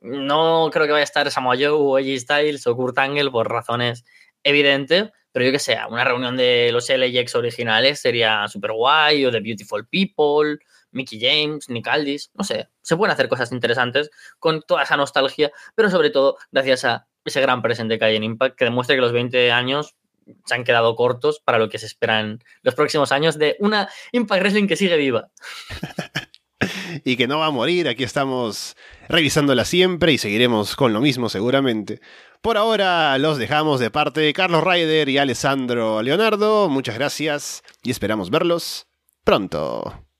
[0.01, 3.51] No creo que vaya a estar Samoa Joe o AJ Styles o Kurt Angle por
[3.51, 4.05] razones
[4.43, 9.31] evidentes, pero yo que sé, una reunión de los LAX originales sería super guay, o
[9.31, 10.59] de Beautiful People,
[10.93, 15.51] Mickey James, Nick Aldis, no sé, se pueden hacer cosas interesantes con toda esa nostalgia,
[15.75, 19.03] pero sobre todo gracias a ese gran presente que hay en Impact, que demuestra que
[19.03, 19.97] los 20 años
[20.45, 23.89] se han quedado cortos para lo que se espera en los próximos años de una
[24.13, 25.31] Impact Wrestling que sigue viva.
[27.05, 28.77] y que no va a morir, aquí estamos
[29.09, 32.01] revisándola siempre y seguiremos con lo mismo seguramente.
[32.41, 37.91] Por ahora los dejamos de parte de Carlos Ryder y Alessandro Leonardo, muchas gracias y
[37.91, 38.87] esperamos verlos
[39.25, 40.12] pronto.